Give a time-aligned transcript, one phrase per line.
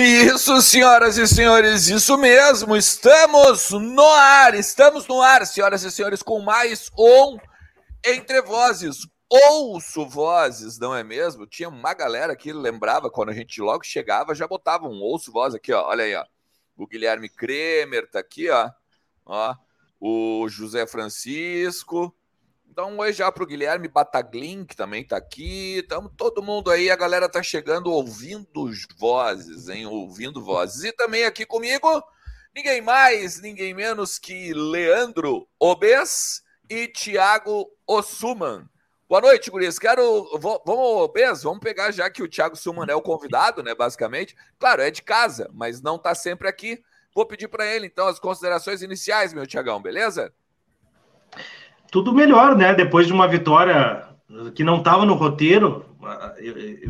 [0.00, 2.76] Isso, senhoras e senhores, isso mesmo.
[2.76, 7.36] Estamos no ar, estamos no ar, senhoras e senhores, com mais um
[8.06, 9.08] Entre Vozes.
[9.28, 11.48] Ouço vozes, não é mesmo?
[11.48, 15.52] Tinha uma galera que lembrava quando a gente logo chegava, já botava um ouço voz
[15.52, 15.88] aqui, ó.
[15.88, 16.24] Olha aí, ó.
[16.76, 18.70] O Guilherme Kremer tá aqui, ó.
[19.26, 19.56] ó.
[20.00, 22.14] O José Francisco,
[22.78, 25.78] então, um oi já para o Guilherme Bataglin, que também está aqui.
[25.78, 29.84] Estamos todo mundo aí, a galera está chegando ouvindo vozes, hein?
[29.86, 30.84] Ouvindo vozes.
[30.84, 32.00] E também aqui comigo,
[32.54, 38.70] ninguém mais, ninguém menos que Leandro Obes e Thiago Ossuman.
[39.08, 39.76] Boa noite, Gurias.
[39.76, 40.38] Quero.
[40.38, 43.74] Vamos, Obes, vamos pegar já que o Thiago Suman é o convidado, né?
[43.74, 44.36] Basicamente.
[44.56, 46.80] Claro, é de casa, mas não está sempre aqui.
[47.12, 50.32] Vou pedir para ele, então, as considerações iniciais, meu Tiagão, beleza?
[51.90, 52.74] Tudo melhor, né?
[52.74, 54.04] Depois de uma vitória
[54.54, 55.84] que não estava no roteiro,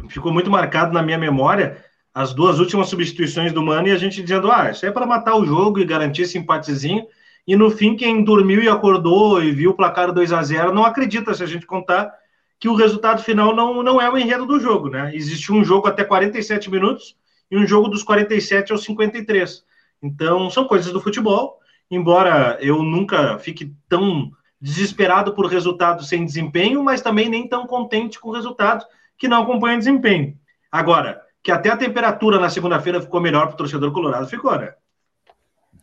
[0.08, 1.82] ficou muito marcado na minha memória
[2.12, 5.36] as duas últimas substituições do Mano e a gente dizendo, ah, isso é para matar
[5.36, 7.06] o jogo e garantir esse empatezinho.
[7.46, 10.84] E no fim, quem dormiu e acordou e viu o placar 2 a 0 não
[10.84, 12.12] acredita se a gente contar
[12.58, 15.14] que o resultado final não, não é o enredo do jogo, né?
[15.14, 17.16] Existe um jogo até 47 minutos
[17.50, 19.62] e um jogo dos 47 aos 53.
[20.02, 21.58] Então, são coisas do futebol.
[21.90, 24.30] Embora eu nunca fique tão
[24.61, 29.78] desesperado por resultados sem desempenho, mas também nem tão contente com resultados que não acompanham
[29.78, 30.37] desempenho.
[30.70, 34.75] Agora, que até a temperatura na segunda-feira ficou melhor para o torcedor colorado, ficou, né?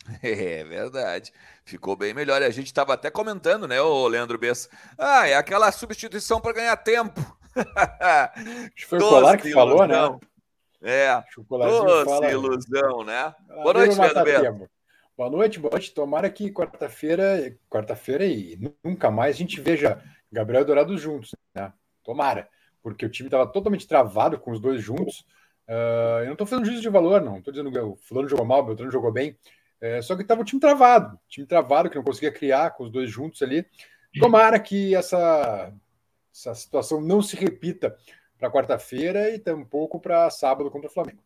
[0.21, 1.31] É verdade.
[1.63, 2.41] Ficou bem melhor.
[2.41, 4.69] E a gente estava até comentando, né, o Leandro Bess?
[4.97, 7.19] Ah, é aquela substituição para ganhar tempo.
[7.55, 9.95] Acho que foi o Colar que falou, né?
[10.81, 12.31] É, doce fala...
[12.31, 13.33] ilusão, né?
[13.47, 14.69] Boa noite, Leandro Bess.
[15.17, 15.93] Boa noite, boa noite.
[15.93, 21.71] Tomara que quarta-feira, quarta-feira e nunca mais a gente veja Gabriel e Dourado juntos, né?
[22.03, 22.49] Tomara,
[22.83, 25.25] porque o time estava totalmente travado com os dois juntos.
[25.69, 27.37] Uh, eu não estou fazendo juízo de valor, não.
[27.37, 29.37] Estou dizendo que o fulano jogou mal, o Beltrano jogou bem.
[29.79, 32.91] É, só que estava o time travado, time travado que não conseguia criar com os
[32.91, 33.65] dois juntos ali.
[34.19, 35.73] Tomara que essa,
[36.33, 37.95] essa situação não se repita
[38.37, 41.24] para quarta-feira e tampouco para sábado contra o Flamengo.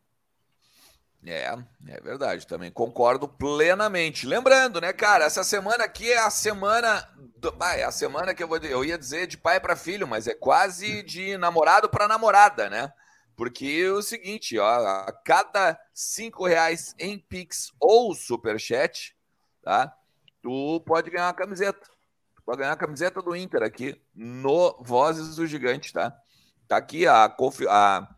[1.25, 1.53] É,
[1.87, 4.25] é verdade, também concordo plenamente.
[4.25, 7.07] Lembrando, né, cara, essa semana aqui é a semana.
[7.37, 7.53] Do...
[7.59, 8.57] Ah, é a semana que eu vou.
[8.57, 12.93] Eu ia dizer de pai para filho, mas é quase de namorado para namorada, né?
[13.35, 19.15] Porque é o seguinte, ó, a cada cinco reais em Pix ou Superchat,
[19.61, 19.93] tá?
[20.41, 21.87] Tu pode ganhar uma camiseta.
[22.35, 26.13] Tu pode ganhar a camiseta do Inter aqui no Vozes do Gigante, tá?
[26.67, 28.15] Tá aqui a, a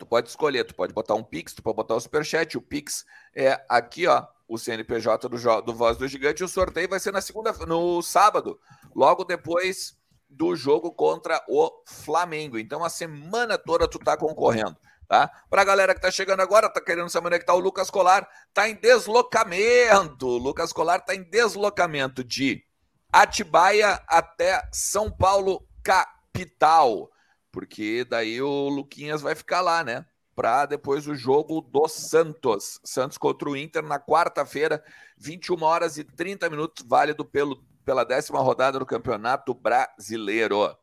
[0.00, 2.56] Tu pode escolher, tu pode botar um Pix, tu pode botar o Superchat.
[2.56, 3.04] O Pix
[3.36, 6.42] é aqui, ó, o CNPJ do, do Voz do Gigante.
[6.42, 8.58] O sorteio vai ser na segunda, no sábado,
[8.96, 9.94] logo depois
[10.26, 12.58] do jogo contra o Flamengo.
[12.58, 14.74] Então, a semana toda tu tá concorrendo,
[15.06, 15.30] tá?
[15.50, 17.90] Pra galera que tá chegando agora, tá querendo saber onde é que tá o Lucas
[17.90, 20.26] Colar, tá em deslocamento.
[20.26, 22.64] O Lucas Colar tá em deslocamento de
[23.12, 27.10] Atibaia até São Paulo, capital
[27.52, 30.04] porque daí o Luquinhas vai ficar lá, né?
[30.34, 32.80] Para depois o jogo do Santos.
[32.84, 34.82] Santos contra o Inter na quarta-feira,
[35.18, 40.76] 21 horas e 30 minutos, válido pelo, pela décima rodada do Campeonato Brasileiro.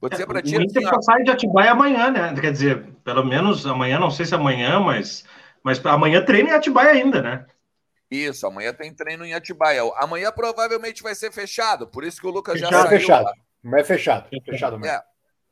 [0.00, 0.56] Vou dizer para é, ti.
[0.56, 2.34] O Inter só sai de Atibaia amanhã, né?
[2.40, 5.24] Quer dizer, pelo menos amanhã, não sei se amanhã, mas,
[5.62, 7.46] mas amanhã treina em Atibaia ainda, né?
[8.10, 9.82] Isso, amanhã tem treino em Atibaia.
[9.96, 13.00] Amanhã provavelmente vai ser fechado, por isso que o Lucas fechado, já saiu.
[13.00, 13.30] Fechado,
[13.62, 14.96] não é fechado, fechado mesmo.
[14.96, 15.02] É.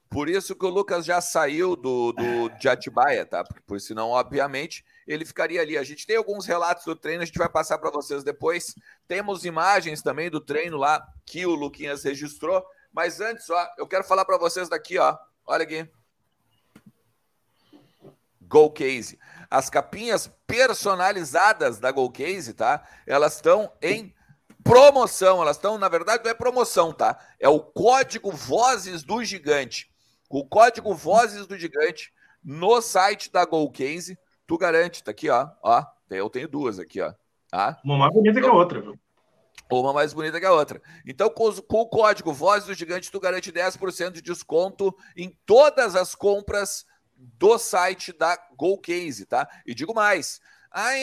[0.08, 3.44] Por isso que o Lucas já saiu do, do de Atibaia, tá?
[3.44, 5.76] Porque, por senão, obviamente, ele ficaria ali.
[5.76, 8.74] A gente tem alguns relatos do treino, a gente vai passar para vocês depois.
[9.08, 12.64] Temos imagens também do treino lá que o Luquinhas registrou.
[12.92, 15.16] Mas antes, ó, eu quero falar para vocês daqui, ó.
[15.44, 15.88] Olha aqui.
[18.40, 19.18] Go Case.
[19.50, 22.86] As capinhas personalizadas da Go Case, tá?
[23.06, 24.14] Elas estão em
[24.62, 25.42] promoção.
[25.42, 27.18] Elas estão, na verdade, não é promoção, tá?
[27.38, 29.90] É o código Vozes do Gigante.
[30.28, 32.12] O código Vozes do Gigante
[32.42, 37.12] no site da Golcase, tu garante, tá aqui, ó, ó, eu tenho duas aqui, ó,
[37.50, 37.80] tá?
[37.84, 38.98] Uma mais bonita que a outra, viu?
[39.70, 40.80] Uma mais bonita que a outra.
[41.04, 45.96] Então, com, com o código Vozes do Gigante, tu garante 10% de desconto em todas
[45.96, 46.86] as compras
[47.16, 49.48] do site da Golcase, tá?
[49.66, 50.40] E digo mais,
[50.78, 51.00] Ai,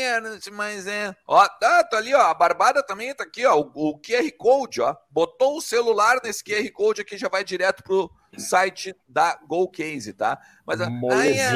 [0.52, 1.16] mas é.
[1.26, 2.22] Ó, tá, tá ali, ó.
[2.22, 3.60] A Barbada também tá aqui, ó.
[3.60, 4.96] O, o QR Code, ó.
[5.10, 10.40] Botou o celular nesse QR Code aqui, já vai direto pro site da Golcase, tá?
[10.64, 10.94] Mas, ai,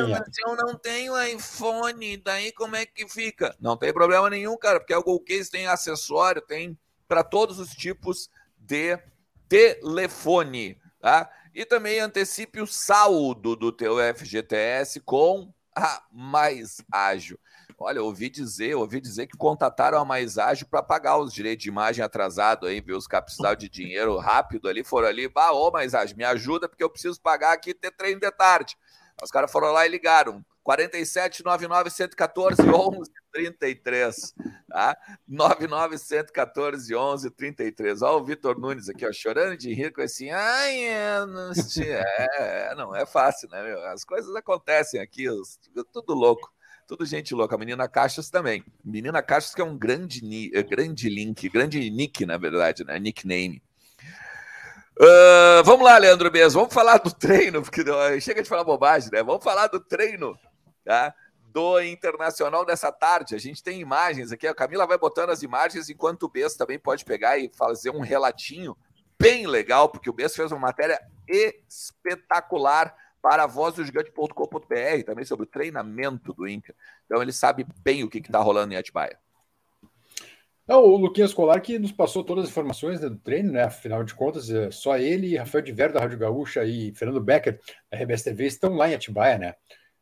[0.10, 3.56] mas eu não tenho iPhone, daí como é que fica?
[3.60, 6.76] Não tem problema nenhum, cara, porque a Golcase tem acessório, tem
[7.08, 8.98] para todos os tipos de
[9.48, 11.30] telefone, tá?
[11.54, 17.40] E também antecipe o saldo do teu FGTS com a mais ágil.
[17.80, 21.70] Olha, ouvi dizer, ouvi dizer que contataram a mais ágil para pagar os direitos de
[21.70, 22.98] imagem atrasado aí, viu?
[22.98, 26.84] Os capital de dinheiro rápido ali, foram ali, bah, ô mais ágil, me ajuda porque
[26.84, 28.76] eu preciso pagar aqui ter treino de tarde.
[29.22, 30.44] Os caras foram lá e ligaram.
[30.64, 34.34] 47 99 114 11 33,
[34.68, 34.98] tá?
[35.26, 38.02] 99 114 11 33.
[38.02, 40.30] Olha o Vitor Nunes aqui, ó, chorando de rir com esse.
[40.30, 41.52] Ai, não,
[41.84, 43.82] é, não é fácil, né, meu?
[43.86, 45.26] As coisas acontecem aqui,
[45.94, 46.52] tudo louco.
[46.88, 47.56] Tudo gente louca.
[47.56, 48.64] A Menina Caixas também.
[48.84, 50.22] Menina Caixas que é um grande,
[50.56, 52.98] eh, grande link, grande nick, na verdade, né?
[52.98, 53.62] Nickname.
[54.98, 56.62] Uh, vamos lá, Leandro Mesmo.
[56.62, 57.84] Vamos falar do treino, porque
[58.22, 59.22] chega de falar bobagem, né?
[59.22, 60.40] Vamos falar do treino
[60.86, 61.14] tá?
[61.48, 63.36] do Internacional dessa tarde.
[63.36, 64.48] A gente tem imagens aqui.
[64.48, 68.00] A Camila vai botando as imagens, enquanto o Bess também pode pegar e fazer um
[68.00, 68.78] relatinho
[69.20, 75.26] bem legal, porque o Bess fez uma matéria espetacular para a voz do gigante.com.br, também
[75.26, 76.76] sobre o treinamento do Inter.
[77.06, 79.18] Então ele sabe bem o que está rolando em Atibaia.
[80.68, 83.64] Não, o Luquinhas Colar que nos passou todas as informações né, do treino, né?
[83.64, 87.58] Afinal de contas, é só ele, Rafael de Ver da Rádio Gaúcha e Fernando Becker
[87.90, 89.56] da RBS TV estão lá em Atibaia, né?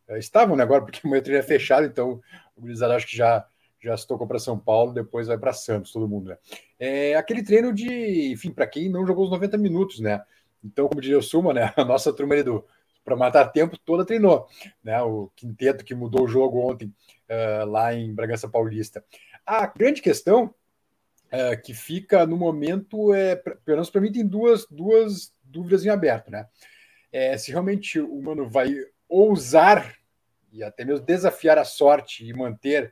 [0.08, 2.20] É, estavam né, agora, porque o meu treino é fechado, então
[2.56, 3.46] o Gurizada acho que já,
[3.80, 6.38] já se tocou para São Paulo, depois vai para Santos, todo mundo, né?
[6.80, 10.24] É aquele treino de, enfim, para quem não jogou os 90 minutos, né?
[10.64, 11.72] Então, como diria o Suma, né?
[11.78, 12.66] A nossa turma ali do
[13.06, 14.48] para matar tempo toda treinou,
[14.84, 15.00] né?
[15.04, 16.92] O quinteto que mudou o jogo ontem
[17.30, 19.06] uh, lá em Bragança Paulista.
[19.46, 20.54] A grande questão
[21.28, 25.90] uh, que fica no momento é, pelo menos para mim, tem duas, duas dúvidas em
[25.90, 26.48] aberto, né?
[27.12, 28.74] É, se realmente o Mano vai
[29.08, 29.96] ousar
[30.52, 32.92] e até mesmo desafiar a sorte e manter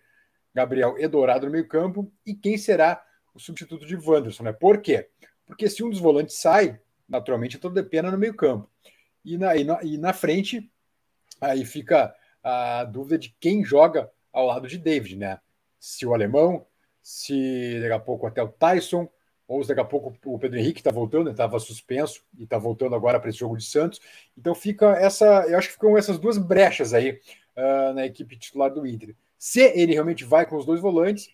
[0.53, 4.53] Gabriel Edorado no meio-campo e quem será o substituto de Wanderson, né?
[4.53, 5.09] Por quê?
[5.45, 6.79] Porque se um dos volantes sai,
[7.09, 8.69] naturalmente todo depende no meio-campo.
[9.23, 10.69] E na, e, na, e na frente,
[11.39, 15.39] aí fica a dúvida de quem joga ao lado de David, né?
[15.79, 16.65] Se o alemão,
[17.01, 19.09] se daqui a pouco até o Tyson,
[19.47, 22.95] ou se daqui a pouco o Pedro Henrique está voltando, estava suspenso e está voltando
[22.95, 23.99] agora para esse jogo de Santos.
[24.37, 27.19] Então fica essa, eu acho que ficam essas duas brechas aí
[27.57, 29.15] uh, na equipe titular do Inter.
[29.37, 31.29] Se ele realmente vai com os dois volantes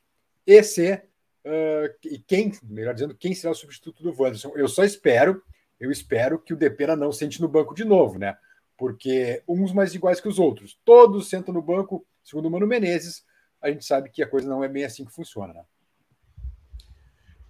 [0.45, 4.51] e se uh, e quem, melhor dizendo, quem será o substituto do Wanderson.
[4.55, 5.43] Eu só espero
[5.79, 8.37] eu espero que o Depena não sente no banco de novo, né?
[8.77, 10.79] Porque uns mais iguais que os outros.
[10.83, 13.23] Todos sentam no banco, segundo o Mano Menezes,
[13.61, 15.63] a gente sabe que a coisa não é bem assim que funciona, né?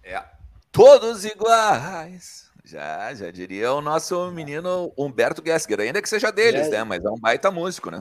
[0.02, 0.24] É,
[0.72, 2.50] todos iguais.
[2.64, 6.84] Já, já diria o nosso menino Humberto Gessinger, ainda que seja deles, é, né?
[6.84, 8.00] Mas é um baita músico, né?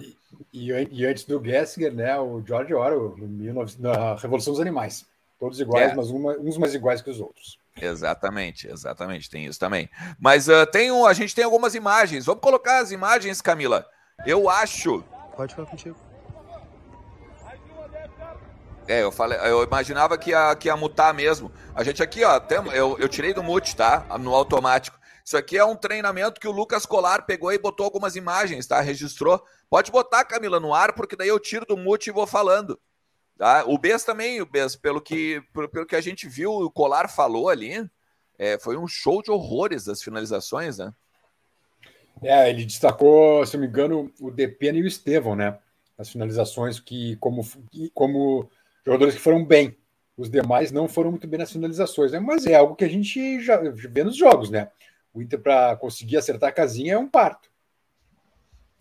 [0.53, 2.19] E, e, e antes do Gessinger, né?
[2.19, 3.15] O George Orwell,
[3.79, 5.05] na Revolução dos Animais.
[5.39, 5.95] Todos iguais, é.
[5.95, 7.57] mas uma, uns mais iguais que os outros.
[7.81, 9.89] Exatamente, exatamente, tem isso também.
[10.19, 12.25] Mas uh, tem um, a gente tem algumas imagens.
[12.25, 13.85] Vamos colocar as imagens, Camila.
[14.25, 15.03] Eu acho.
[15.35, 15.95] Pode falar contigo.
[18.87, 21.51] É, eu falei, eu imaginava que ia, que ia mutar mesmo.
[21.75, 24.03] A gente aqui, ó, tem, eu, eu tirei do mute, tá?
[24.19, 24.97] No automático.
[25.23, 28.81] Isso aqui é um treinamento que o Lucas Colar pegou e botou algumas imagens, tá?
[28.81, 29.39] Registrou.
[29.69, 32.79] Pode botar, Camila, no ar, porque daí eu tiro do mute e vou falando.
[33.39, 33.63] Tá?
[33.65, 35.41] O Bess também, o Bess, pelo que,
[35.71, 37.89] pelo que a gente viu, o Colar falou ali,
[38.37, 40.93] é, foi um show de horrores das finalizações, né?
[42.21, 45.57] É, ele destacou, se não me engano, o Depena e o Estevão, né?
[45.97, 47.41] As finalizações que, como,
[47.93, 48.51] como
[48.85, 49.77] jogadores que foram bem.
[50.17, 52.19] Os demais não foram muito bem nas finalizações, né?
[52.19, 54.69] Mas é algo que a gente já vê nos jogos, né?
[55.13, 57.49] O Inter, para conseguir acertar a casinha, é um parto.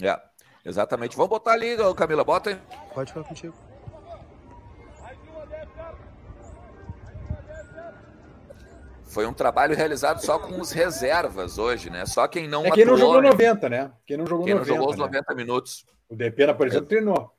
[0.03, 0.21] É,
[0.65, 1.17] exatamente.
[1.17, 2.59] Vamos botar ali, Camila, bota aí.
[2.93, 3.68] Pode falar contigo.
[9.09, 12.05] Foi um trabalho realizado só com os reservas hoje, né?
[12.05, 13.93] Só quem não É quem atuou, não jogou 90, né?
[14.07, 14.67] Quem não jogou quem 90.
[14.69, 15.19] Quem não jogou os né?
[15.19, 15.87] 90 minutos.
[16.09, 16.89] O Depena, por exemplo, é.
[16.89, 17.33] treinou.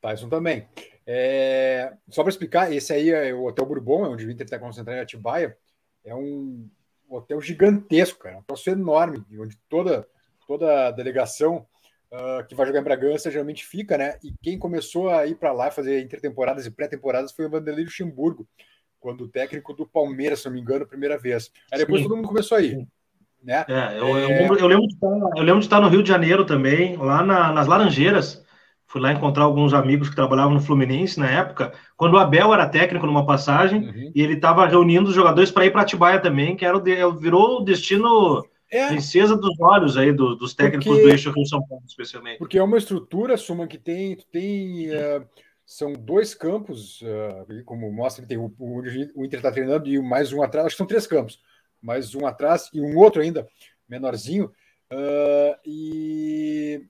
[0.00, 0.68] Tyson também.
[1.06, 1.94] É...
[2.10, 4.98] Só para explicar, esse aí é o Hotel Bourbon, é onde o Inter está concentrado
[4.98, 5.56] em Atibaia.
[6.04, 6.68] É um
[7.08, 8.38] hotel gigantesco, cara.
[8.38, 10.06] Um troço enorme, onde toda,
[10.46, 11.66] toda a delegação
[12.12, 14.18] uh, que vai jogar em Bragança geralmente fica, né?
[14.22, 18.46] E quem começou a ir para lá fazer intertemporadas e pré-temporadas foi o Vanderlei Luxemburgo
[19.06, 21.52] quando o técnico do Palmeiras, se não me engano, primeira vez.
[21.72, 22.08] Aí depois Sim.
[22.08, 22.84] todo mundo começou a ir.
[23.40, 23.64] Né?
[23.68, 24.24] É, eu, é...
[24.24, 26.96] Eu, lembro, eu, lembro de estar, eu lembro de estar no Rio de Janeiro também,
[26.96, 28.44] lá na, nas Laranjeiras.
[28.84, 32.68] Fui lá encontrar alguns amigos que trabalhavam no Fluminense na época, quando o Abel era
[32.68, 34.10] técnico numa passagem, uhum.
[34.12, 37.60] e ele estava reunindo os jogadores para ir para Atibaia também, que era o virou
[37.60, 38.88] o destino é.
[38.88, 42.38] princesa dos olhos aí do, dos técnicos porque, do eixo Rio São Paulo, especialmente.
[42.38, 45.24] Porque é uma estrutura, Suma, que tem, tem uh,
[45.66, 48.80] são dois campos, uh, como mostra que tem o, o,
[49.16, 51.42] o Inter está treinando e mais um atrás, acho que são três campos,
[51.82, 53.46] mais um atrás e um outro ainda,
[53.86, 54.52] menorzinho.
[54.90, 56.86] Uh, e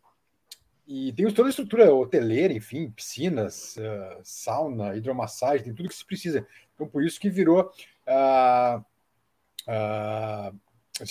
[0.88, 6.04] E tem toda a estrutura hoteleira, enfim, piscinas, uh, sauna, hidromassagem, tem tudo que se
[6.04, 6.46] precisa.
[6.74, 7.72] Então, por isso que virou,
[8.06, 8.84] uh,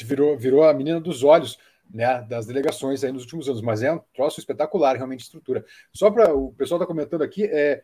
[0.05, 1.57] virou, virou a menina dos olhos
[1.93, 3.61] né, das delegações aí nos últimos anos.
[3.61, 5.65] Mas é um troço espetacular, realmente, estrutura.
[5.93, 7.83] Só para o pessoal está comentando aqui, é,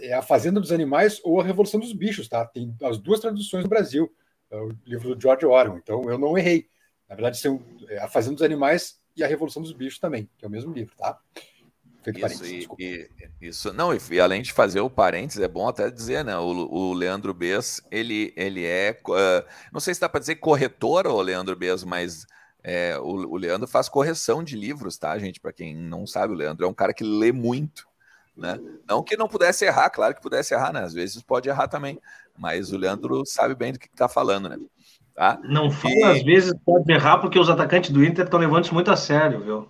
[0.00, 2.44] é a Fazenda dos Animais ou a Revolução dos Bichos, tá?
[2.44, 4.12] Tem as duas traduções no Brasil,
[4.50, 5.78] é o livro do George Orwell.
[5.78, 6.68] Então, eu não errei.
[7.08, 10.44] Na verdade, são é a Fazenda dos Animais e a Revolução dos Bichos também, que
[10.44, 11.18] é o mesmo livro, tá?
[12.12, 15.90] isso, e, e, isso, não, e, e, além de fazer o parênteses, é bom até
[15.90, 16.36] dizer, né?
[16.38, 21.06] O, o Leandro Bess, ele, ele é, uh, não sei se dá para dizer corretor,
[21.06, 22.26] o Leandro Bess, mas
[22.68, 25.38] é, o, o, Leandro faz correção de livros, tá, gente?
[25.38, 27.86] Para quem não sabe, o Leandro é um cara que lê muito,
[28.36, 28.58] né?
[28.88, 30.80] Não que não pudesse errar, claro que pudesse errar, né?
[30.80, 32.00] Às vezes pode errar também,
[32.36, 34.58] mas o Leandro sabe bem do que está falando, né?
[35.14, 35.38] Tá?
[35.44, 36.02] Não fala, e...
[36.02, 39.40] às vezes pode errar porque os atacantes do Inter estão levando isso muito a sério,
[39.40, 39.68] viu?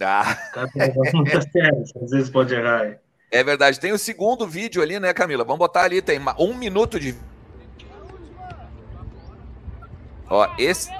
[0.00, 0.36] Ah.
[0.54, 0.68] Tá
[1.12, 2.96] muito a sério, às vezes pode errar.
[3.28, 3.80] É verdade.
[3.80, 5.42] Tem o segundo vídeo ali, né, Camila?
[5.42, 7.12] Vamos botar ali, tem um minuto de.
[10.28, 10.90] Ó, esse.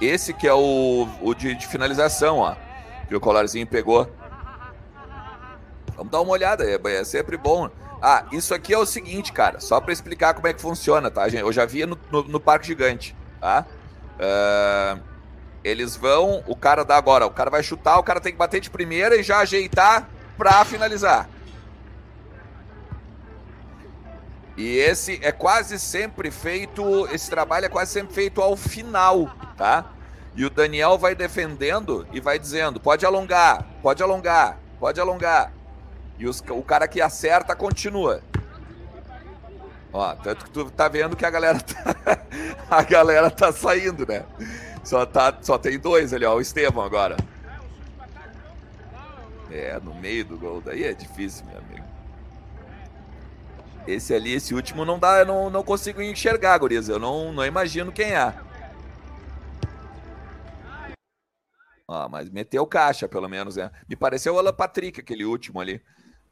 [0.00, 2.56] Esse que é o, o de, de finalização, ó.
[3.08, 4.10] Que o Colarzinho pegou.
[5.96, 7.68] Vamos dar uma olhada, é, é sempre bom.
[8.00, 11.28] Ah, isso aqui é o seguinte, cara, só para explicar como é que funciona, tá,
[11.28, 11.42] gente?
[11.42, 13.66] Eu já vi no, no, no Parque Gigante, tá?
[14.16, 15.00] Uh,
[15.62, 18.60] eles vão, o cara dá agora, o cara vai chutar, o cara tem que bater
[18.60, 21.28] de primeira e já ajeitar pra finalizar.
[24.60, 29.90] E esse é quase sempre feito, esse trabalho é quase sempre feito ao final, tá?
[30.36, 35.50] E o Daniel vai defendendo e vai dizendo: pode alongar, pode alongar, pode alongar.
[36.18, 38.20] E os, o cara que acerta continua.
[39.94, 42.18] Ó, tanto que tu tá vendo que a galera tá,
[42.70, 44.26] a galera tá saindo, né?
[44.84, 46.34] Só, tá, só tem dois ali, ó.
[46.34, 47.16] O Estevão agora.
[49.50, 50.60] É, no meio do gol.
[50.60, 51.69] Daí é difícil, meu amigo.
[53.86, 56.88] Esse ali, esse último, não dá, eu não, não consigo enxergar, gurias.
[56.88, 58.34] Eu não, não imagino quem é.
[61.88, 63.70] Ó, mas meteu caixa, pelo menos, né?
[63.88, 65.82] Me pareceu o Alan Patrick, aquele último ali.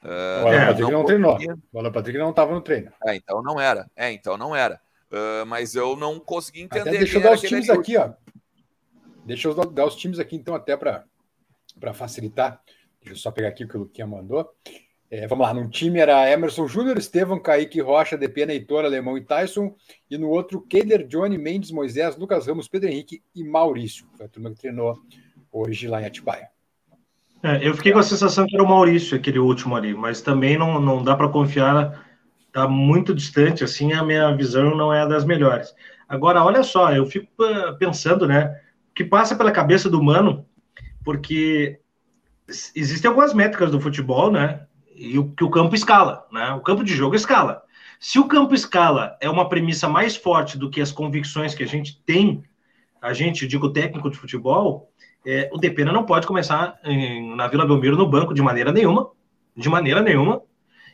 [0.05, 1.39] Uh, o Alan Patrick não, não treinou.
[1.73, 2.93] O Alan Patrick não estava no treino.
[3.05, 3.91] É, então não era.
[3.97, 4.81] É, então não era.
[5.11, 6.91] Uh, mas eu não consegui entender.
[6.91, 8.13] Até deixa eu dar os times aqui, ó.
[9.25, 11.05] Deixa eu dar os times aqui, então, até para
[11.93, 12.63] facilitar.
[13.01, 14.49] Deixa eu só pegar aqui o que o Luquinha mandou.
[15.11, 19.23] É, vamos lá, num time era Emerson Júnior, Estevam, Kaique Rocha, Depena, Heitor, Alemão e
[19.23, 19.75] Tyson.
[20.11, 24.07] E no outro, Keider, Johnny, Mendes, Moisés, Lucas Ramos, Pedro Henrique e Maurício.
[24.17, 24.99] Foi a turma que treinou
[25.51, 26.49] hoje lá em Atibaia.
[27.43, 30.59] É, eu fiquei com a sensação que era o Maurício, aquele último ali, mas também
[30.59, 32.05] não, não dá para confiar,
[32.49, 35.73] está muito distante, assim, a minha visão não é das melhores.
[36.09, 38.61] Agora, olha só, eu fico ah, pensando, né,
[38.91, 40.45] o que passa pela cabeça do Mano,
[41.05, 41.79] porque
[42.75, 44.67] existem algumas métricas do futebol, né,
[44.99, 47.63] e o que o campo escala, né, o campo de jogo escala.
[48.01, 51.67] Se o campo escala é uma premissa mais forte do que as convicções que a
[51.67, 52.45] gente tem,
[53.01, 54.91] a gente, digo técnico de futebol,
[55.27, 59.11] é, o Depena não pode começar em, na Vila Belmiro no banco de maneira nenhuma,
[59.57, 60.43] de maneira nenhuma.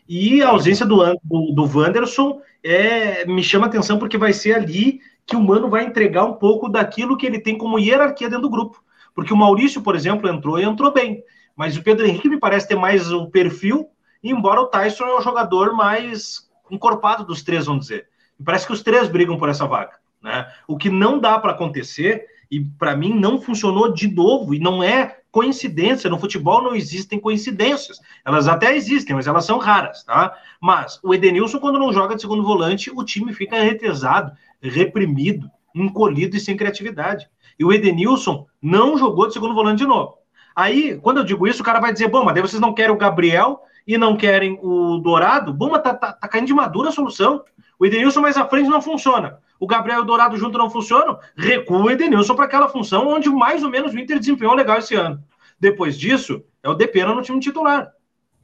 [0.09, 5.01] E a ausência do, do, do Wanderson é, me chama atenção porque vai ser ali
[5.27, 8.51] que o Mano vai entregar um pouco daquilo que ele tem como hierarquia dentro do
[8.51, 8.83] grupo.
[9.15, 11.23] Porque o Maurício, por exemplo, entrou e entrou bem.
[11.57, 13.89] Mas o Pedro Henrique me parece ter mais o perfil,
[14.31, 18.09] embora o Tyson é o jogador mais encorpado dos três, vamos dizer.
[18.45, 19.93] Parece que os três brigam por essa vaga.
[20.23, 20.47] Né?
[20.67, 24.83] O que não dá para acontecer e para mim não funcionou de novo, e não
[24.83, 26.09] é coincidência.
[26.09, 28.01] No futebol não existem coincidências.
[28.25, 30.37] Elas até existem, mas elas são raras, tá?
[30.61, 36.37] Mas o Edenilson, quando não joga de segundo volante, o time fica retesado, reprimido, encolhido
[36.37, 37.29] e sem criatividade.
[37.59, 40.15] E o Edenilson não jogou de segundo volante de novo.
[40.55, 42.95] Aí, quando eu digo isso, o cara vai dizer: bom, mas daí vocês não querem
[42.95, 45.53] o Gabriel e não querem o Dourado?
[45.53, 47.43] Bom, mas tá, tá, tá caindo de madura a solução.
[47.79, 51.19] O Edenilson mais à frente não funciona o Gabriel e o Dourado junto não funcionam,
[51.37, 54.95] recua o Edenilson para aquela função onde mais ou menos o Inter desempenhou legal esse
[54.95, 55.23] ano.
[55.59, 57.91] Depois disso, é o Depena no time titular.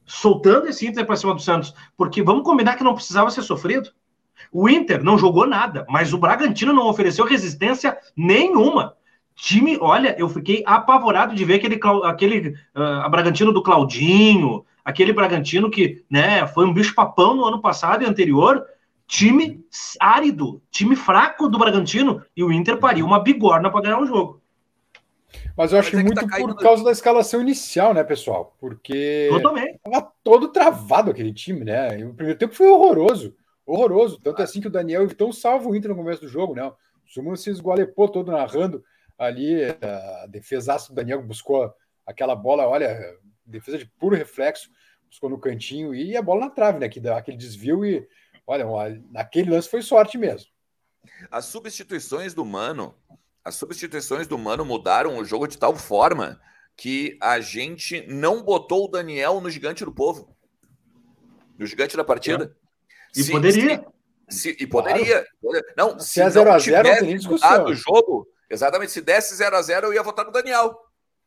[0.05, 1.73] Soltando esse Inter para cima do Santos.
[1.95, 3.91] Porque vamos combinar que não precisava ser sofrido.
[4.51, 8.95] O Inter não jogou nada, mas o Bragantino não ofereceu resistência nenhuma.
[9.35, 15.69] Time, olha, eu fiquei apavorado de ver aquele, aquele uh, Bragantino do Claudinho, aquele Bragantino
[15.69, 18.65] que né, foi um bicho-papão no ano passado e anterior,
[19.07, 19.63] time
[19.99, 24.41] árido, time fraco do Bragantino, e o Inter pariu uma bigorna para ganhar o jogo.
[25.55, 28.55] Mas eu acho Mas é que muito tá por causa da escalação inicial, né, pessoal?
[28.59, 29.29] Porque
[29.83, 31.99] tava todo travado aquele time, né?
[31.99, 33.35] E o primeiro tempo foi horroroso.
[33.65, 34.19] Horroroso.
[34.21, 36.63] Tanto assim que o Daniel então salva o Inter no começo do jogo, né?
[36.63, 36.73] O
[37.05, 38.83] Suman se esgualepou todo narrando
[39.17, 39.63] ali.
[39.65, 41.71] A defesaça do Daniel buscou
[42.05, 42.97] aquela bola, olha,
[43.51, 44.69] defesa de puro reflexo,
[45.07, 46.89] buscou no cantinho e a bola na trave, né?
[46.89, 48.07] Que dá aquele desvio e,
[48.47, 48.65] olha,
[49.11, 50.49] naquele lance foi sorte mesmo.
[51.29, 52.95] As substituições do Mano,
[53.43, 56.39] as substituições do Mano mudaram o jogo de tal forma
[56.75, 60.35] que a gente não botou o Daniel no gigante do povo.
[61.57, 62.55] No gigante da partida.
[63.15, 63.19] É.
[63.19, 63.85] E se, poderia.
[64.29, 65.25] Se, se, e poderia.
[65.41, 65.65] Claro.
[65.77, 67.65] Não, se, se é 0 a 0 não tem discussão.
[67.65, 70.75] o jogo, exatamente, se desse 0 a 0 eu ia votar no Daniel.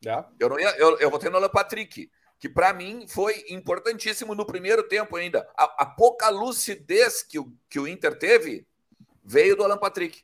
[0.05, 0.23] É.
[0.39, 2.09] Eu não ia, eu, eu votei no Alan Patrick,
[2.39, 5.47] que para mim foi importantíssimo no primeiro tempo ainda.
[5.57, 8.67] A, a, pouca lucidez que o, que o Inter teve
[9.23, 10.23] veio do Alan Patrick,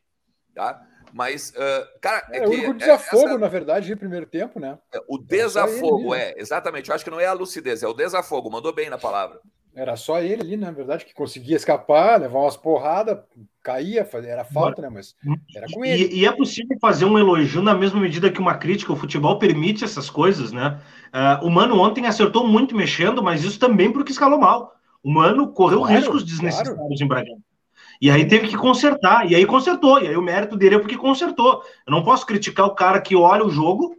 [0.53, 0.87] tá?
[1.13, 2.25] Mas, uh, cara.
[2.31, 3.37] É, é o único desafogo, essa...
[3.37, 4.79] na verdade, de primeiro tempo, né?
[4.93, 6.89] É, o desafogo, é, exatamente.
[6.89, 8.49] Eu acho que não é a lucidez, é o desafogo.
[8.49, 9.39] Mandou bem na palavra.
[9.73, 13.19] Era só ele ali, na verdade, que conseguia escapar, levar umas porradas,
[13.63, 14.89] caía, era falta, né?
[14.89, 15.15] Mas
[15.55, 16.13] era com ele.
[16.13, 18.91] E, e, é possível fazer um elogio na mesma medida que uma crítica.
[18.91, 20.81] O futebol permite essas coisas, né?
[21.13, 24.75] Uh, o Mano ontem acertou muito mexendo, mas isso também porque escalou mal.
[25.01, 26.93] O Mano correu claro, riscos desnecessários claro.
[26.93, 27.41] em Bragança.
[28.01, 30.97] E aí teve que consertar, e aí consertou, e aí o mérito dele é porque
[30.97, 31.61] consertou.
[31.85, 33.95] Eu não posso criticar o cara que olha o jogo,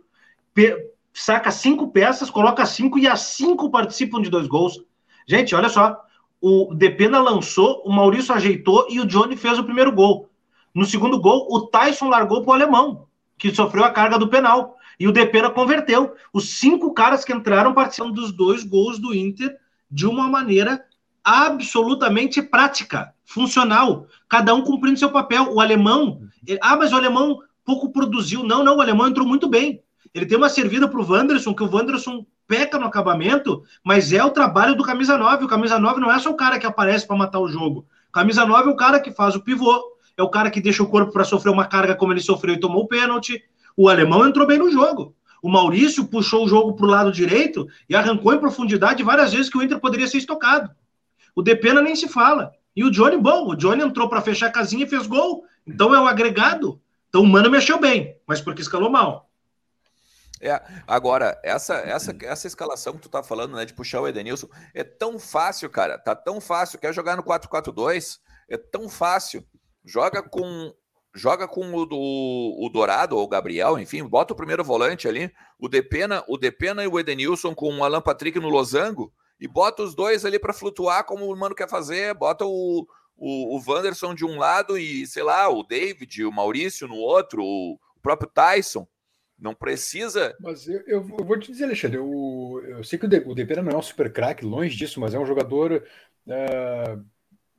[1.15, 4.83] saca cinco peças, coloca cinco e as cinco participam de dois gols.
[5.27, 6.03] Gente, olha só,
[6.41, 10.29] o Depena lançou, o Maurício ajeitou e o Johnny fez o primeiro gol.
[10.75, 13.07] No segundo gol, o Tyson largou para o alemão,
[13.39, 14.77] que sofreu a carga do penal.
[14.99, 16.15] E o Depena converteu.
[16.33, 19.57] Os cinco caras que entraram participam dos dois gols do Inter
[19.91, 20.85] de uma maneira
[21.25, 25.53] absolutamente prática, funcional, cada um cumprindo seu papel.
[25.53, 26.23] O alemão,
[26.61, 28.43] ah, mas o alemão pouco produziu.
[28.43, 29.83] Não, não, o alemão entrou muito bem.
[30.15, 34.23] Ele tem uma servida para o Wanderson, que o Wanderson peca no acabamento, mas é
[34.23, 35.45] o trabalho do camisa 9.
[35.45, 37.87] O camisa 9 não é só o cara que aparece para matar o jogo.
[38.13, 39.83] Camisa 9 é o cara que faz o pivô,
[40.17, 42.61] é o cara que deixa o corpo para sofrer uma carga como ele sofreu e
[42.61, 43.43] tomou o pênalti.
[43.77, 45.15] O alemão entrou bem no jogo.
[45.43, 49.51] O Maurício puxou o jogo para o lado direito e arrancou em profundidade várias vezes
[49.51, 50.71] que o Inter poderia ser estocado.
[51.35, 52.53] O Depena nem se fala.
[52.77, 55.45] E o Johnny, bom, o Johnny entrou para fechar a casinha e fez gol.
[55.67, 56.81] Então é o agregado.
[57.09, 59.29] Então o Mano mexeu bem, mas porque escalou mal.
[60.43, 64.49] É, agora, essa, essa, essa escalação que tu tá falando, né, de puxar o Edenilson,
[64.75, 65.97] é tão fácil, cara.
[65.97, 66.81] Tá tão fácil.
[66.81, 68.19] Quer jogar no 4-4-2?
[68.49, 69.47] É tão fácil.
[69.85, 70.75] Joga com
[71.15, 75.31] joga com o, o, o, Dourado ou o Gabriel, enfim, bota o primeiro volante ali,
[75.59, 79.83] o Depena, o Depena e o Edenilson com o Alan Patrick no losango, e bota
[79.83, 84.15] os dois ali para flutuar como o Mano quer fazer, bota o, o, o Wanderson
[84.15, 88.87] de um lado e, sei lá, o David, o Maurício no outro, o próprio Tyson.
[89.43, 90.37] Não precisa.
[90.39, 93.61] Mas eu, eu, vou te dizer, Alexandre, eu, eu sei que o, De, o Depena
[93.61, 95.85] não é um super craque, longe disso, mas é um jogador.
[96.29, 96.97] É,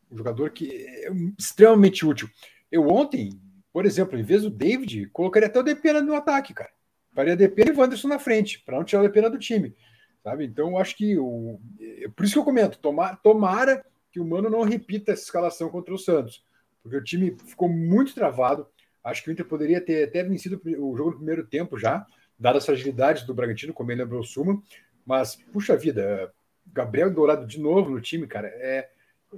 [0.10, 2.30] um jogador que é extremamente útil.
[2.72, 3.32] Eu ontem,
[3.74, 6.72] por exemplo, em vez do David, colocaria até o Depena no ataque, cara.
[7.12, 9.76] Faria Depena e Wanderson na frente, para não tirar o Depena do time.
[10.24, 10.46] Sabe?
[10.46, 11.18] Então, acho que.
[11.18, 15.24] O, é por isso que eu comento, tomar, tomara que o Mano não repita essa
[15.24, 16.46] escalação contra o Santos,
[16.82, 18.66] porque o time ficou muito travado.
[19.04, 22.06] Acho que o Inter poderia ter até vencido o jogo no primeiro tempo já,
[22.40, 24.62] dadas as fragilidades do Bragantino, como ele lembrou o Suma.
[25.06, 26.34] Mas, puxa vida,
[26.66, 28.90] Gabriel Dourado de novo no time, cara, é,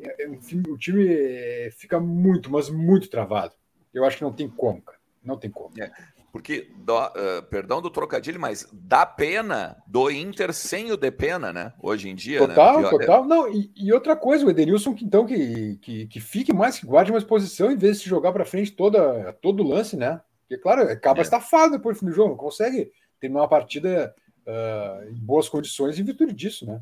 [0.01, 3.53] é, é o time é, fica muito, mas muito travado.
[3.93, 4.99] Eu acho que não tem como, cara.
[5.23, 5.71] Não tem como.
[5.81, 5.91] É.
[6.35, 11.71] Porque, do, uh, perdão do trocadilho, mas dá pena do Inter sem o Depena, né?
[11.81, 12.39] Hoje em dia.
[12.39, 12.89] Total, né?
[12.89, 13.25] total.
[13.25, 17.09] Não, e, e, outra coisa, o Edenilson, então, que, que, que fique mais, que guarde
[17.09, 20.19] mais posição em vez de se jogar para frente toda, todo lance, né?
[20.41, 21.21] Porque, claro, acaba é.
[21.21, 24.13] estafado depois do fim do jogo, consegue terminar uma partida
[24.45, 26.81] uh, em boas condições em virtude disso, né?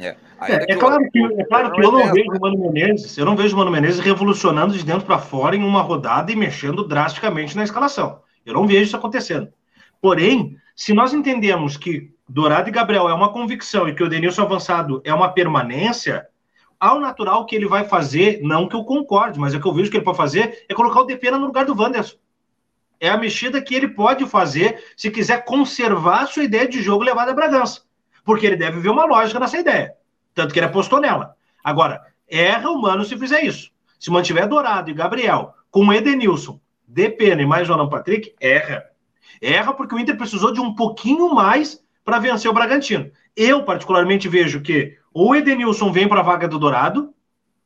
[0.00, 3.24] É, é, é claro que, é claro que eu não vejo o Mano Menezes, eu
[3.24, 6.86] não vejo o Mano Menezes revolucionando de dentro para fora em uma rodada e mexendo
[6.86, 8.20] drasticamente na escalação.
[8.46, 9.48] Eu não vejo isso acontecendo.
[10.00, 14.42] Porém, se nós entendemos que Dourado e Gabriel é uma convicção e que o Denilson
[14.42, 16.26] avançado é uma permanência,
[16.78, 19.90] ao natural que ele vai fazer, não que eu concorde, mas é que eu vejo
[19.90, 22.16] que ele pode fazer, é colocar o Depena no lugar do Wanderson.
[23.00, 27.02] É a mexida que ele pode fazer se quiser conservar a sua ideia de jogo
[27.02, 27.87] levada a Bragança
[28.28, 29.94] porque ele deve ver uma lógica nessa ideia.
[30.34, 31.34] Tanto que ele apostou nela.
[31.64, 33.70] Agora, erra o Mano se fizer isso.
[33.98, 38.84] Se mantiver Dourado e Gabriel com Edenilson, Depena e mais o Alan Patrick, erra.
[39.40, 43.10] Erra porque o Inter precisou de um pouquinho mais para vencer o Bragantino.
[43.34, 47.14] Eu, particularmente, vejo que ou Edenilson vem para a vaga do Dourado,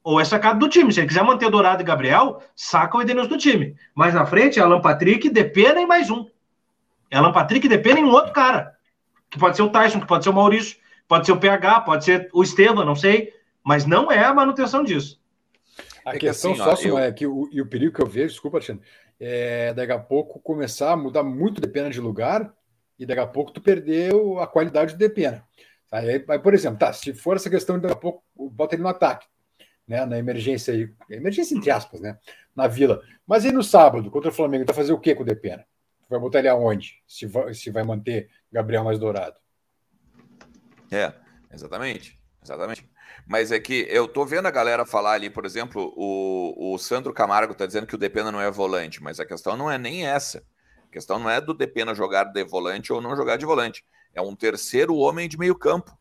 [0.04, 0.92] ou é sacado do time.
[0.92, 3.74] Se ele quiser manter Dourado e Gabriel, saca o Edenilson do time.
[3.96, 6.24] Mas na frente, Alan Patrick, Depena e mais um.
[7.12, 8.71] Alan Patrick, Depena e um outro cara
[9.32, 10.76] que pode ser o Tyson, que pode ser o Maurício,
[11.08, 13.32] pode ser o PH, pode ser o Estevam, não sei,
[13.64, 15.18] mas não é a manutenção disso.
[16.04, 16.98] A é questão que assim, só ó, eu...
[16.98, 18.84] é que o, e o perigo que eu vejo, desculpa, Alexandre,
[19.18, 22.52] é daqui a pouco começar a mudar muito de pena de lugar
[22.98, 25.42] e daqui a pouco tu perdeu a qualidade do Depena.
[25.90, 28.82] Aí, aí, por exemplo, tá, se for essa questão de daqui a pouco, bota ele
[28.82, 29.26] no ataque,
[29.88, 32.18] né, na emergência aí, emergência entre aspas, né,
[32.54, 33.00] na Vila.
[33.26, 35.64] Mas aí no sábado, contra o Flamengo, tá fazer o que com o Depena?
[36.12, 37.02] Vai botar ele aonde?
[37.08, 39.34] Se vai, se vai manter Gabriel mais dourado?
[40.90, 41.10] É,
[41.50, 42.86] exatamente, exatamente.
[43.26, 47.14] Mas é que eu tô vendo a galera falar ali, por exemplo, o, o Sandro
[47.14, 50.06] Camargo tá dizendo que o Depena não é volante, mas a questão não é nem
[50.06, 50.44] essa.
[50.86, 53.82] A questão não é do Depena jogar de volante ou não jogar de volante.
[54.12, 55.96] É um terceiro homem de meio campo.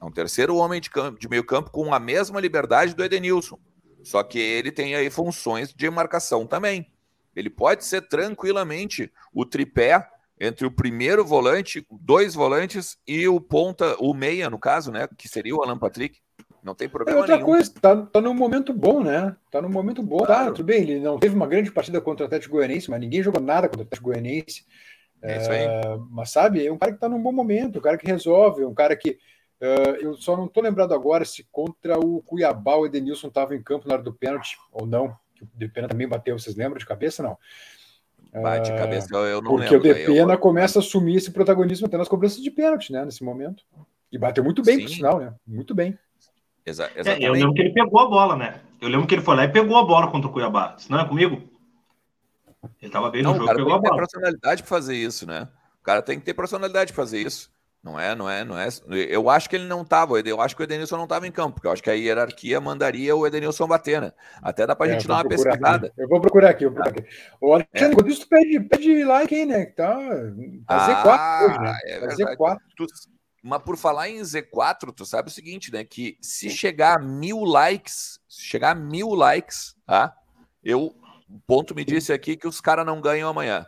[0.00, 3.58] É um terceiro homem de, campo, de meio campo com a mesma liberdade do Edenilson.
[4.04, 6.86] Só que ele tem aí funções de marcação também.
[7.34, 10.08] Ele pode ser tranquilamente o tripé
[10.40, 15.06] entre o primeiro volante, dois volantes e o ponta, o meia, no caso, né?
[15.16, 16.18] Que seria o Alan Patrick.
[16.62, 17.46] Não tem problema é outra nenhum.
[17.46, 19.34] coisa, tá, tá num momento bom, né?
[19.50, 20.18] Tá num momento bom.
[20.18, 20.46] Tá, claro.
[20.46, 23.22] Tá, tudo bem, ele não teve uma grande partida contra o Atlético Goianiense, mas ninguém
[23.22, 24.64] jogou nada contra o Atlético Goianiense.
[25.22, 25.66] É isso aí.
[25.66, 28.64] Uh, mas sabe, é um cara que tá num bom momento, um cara que resolve,
[28.64, 29.18] um cara que.
[29.60, 33.62] Uh, eu só não tô lembrado agora se contra o Cuiabá o Edenilson estava em
[33.62, 35.14] campo na hora do pênalti ou não.
[35.40, 37.22] Que o Depena também bateu, vocês lembram de cabeça?
[37.22, 37.38] Não.
[38.42, 40.38] Bate cabeça, eu não Porque lembro, o Depena eu...
[40.38, 43.04] começa a assumir esse protagonismo até nas cobranças de pênalti, né?
[43.04, 43.64] Nesse momento.
[44.12, 44.82] E bateu muito bem, Sim.
[44.82, 45.34] por sinal, né?
[45.46, 45.98] Muito bem.
[46.64, 47.24] Exa exatamente.
[47.24, 48.60] É, eu lembro que ele pegou a bola, né?
[48.80, 50.76] Eu lembro que ele foi lá e pegou a bola contra o Cuiabá.
[50.78, 51.42] Se não é comigo?
[52.80, 53.90] Ele tava bem no não, jogo, pegou a bola.
[53.90, 55.48] Tem personalidade para fazer isso, né?
[55.80, 57.50] O cara tem que ter personalidade para fazer isso.
[57.82, 58.68] Não é, não é, não é.
[59.08, 60.20] Eu acho que ele não estava.
[60.20, 62.60] Eu acho que o Edenilson não estava em campo, porque eu acho que a hierarquia
[62.60, 64.12] mandaria o Edenilson bater, né?
[64.42, 65.86] Até dá para a é, gente dar uma pesquisada.
[65.86, 66.02] Aqui.
[66.02, 67.10] Eu vou procurar aqui, eu vou procurar aqui.
[67.40, 68.08] O Alexandre, é.
[68.10, 69.64] isso, pede, pede like aí, né?
[69.64, 69.98] Tá,
[70.66, 71.78] tá Z4 hoje, né?
[71.86, 72.58] É tá Z4.
[72.76, 72.86] Tu,
[73.42, 75.82] mas por falar em Z4, tu sabe o seguinte, né?
[75.82, 80.14] Que se chegar a mil likes, se chegar a mil likes, tá?
[80.62, 80.94] Eu,
[81.46, 83.66] ponto me disse aqui que os caras não ganham amanhã.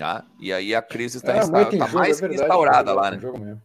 [0.00, 0.24] Tá?
[0.38, 1.76] E aí a crise está é, insta...
[1.76, 3.58] tá mais é verdade, instaurada lá, né?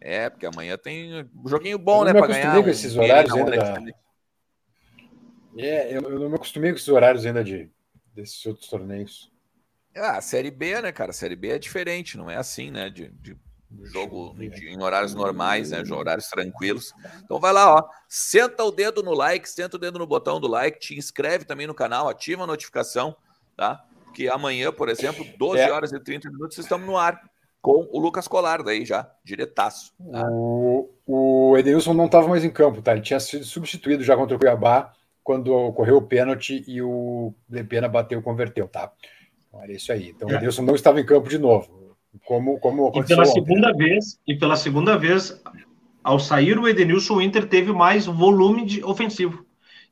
[0.00, 2.12] É, porque amanhã tem um joguinho bom, eu né?
[2.12, 2.62] Para ganhar.
[2.62, 3.82] Com esses horários ainda da...
[5.58, 7.68] É, eu, eu, não me acostumei com esses horários ainda de,
[8.14, 9.32] desses outros torneios.
[9.96, 11.10] Ah, a Série B, né, cara?
[11.10, 12.88] A Série B é diferente, não é assim, né?
[12.88, 13.36] De, de
[13.82, 15.82] jogo de, em horários normais, né?
[15.90, 16.94] Horários tranquilos.
[17.24, 17.88] Então vai lá, ó.
[18.08, 21.66] Senta o dedo no like, senta o dedo no botão do like, te inscreve também
[21.66, 23.16] no canal, ativa a notificação,
[23.56, 23.84] tá?
[24.14, 25.70] Que amanhã, por exemplo, 12 é.
[25.70, 27.20] horas e 30 minutos, estamos no ar
[27.60, 29.92] com o Lucas Colar, daí já, diretaço.
[29.98, 32.92] O, o Edenilson não estava mais em campo, tá?
[32.92, 37.88] Ele tinha sido substituído já contra o Cuiabá quando ocorreu o pênalti e o Lepena
[37.88, 38.92] bateu e converteu, tá?
[39.48, 40.10] Então, era isso aí.
[40.10, 40.34] Então o é.
[40.34, 41.96] Edenilson não estava em campo de novo.
[42.26, 43.76] Como, como aconteceu e pela ontem, segunda né?
[43.78, 45.42] vez E pela segunda vez,
[46.02, 49.44] ao sair o Edenilson, o Inter teve mais volume de ofensivo.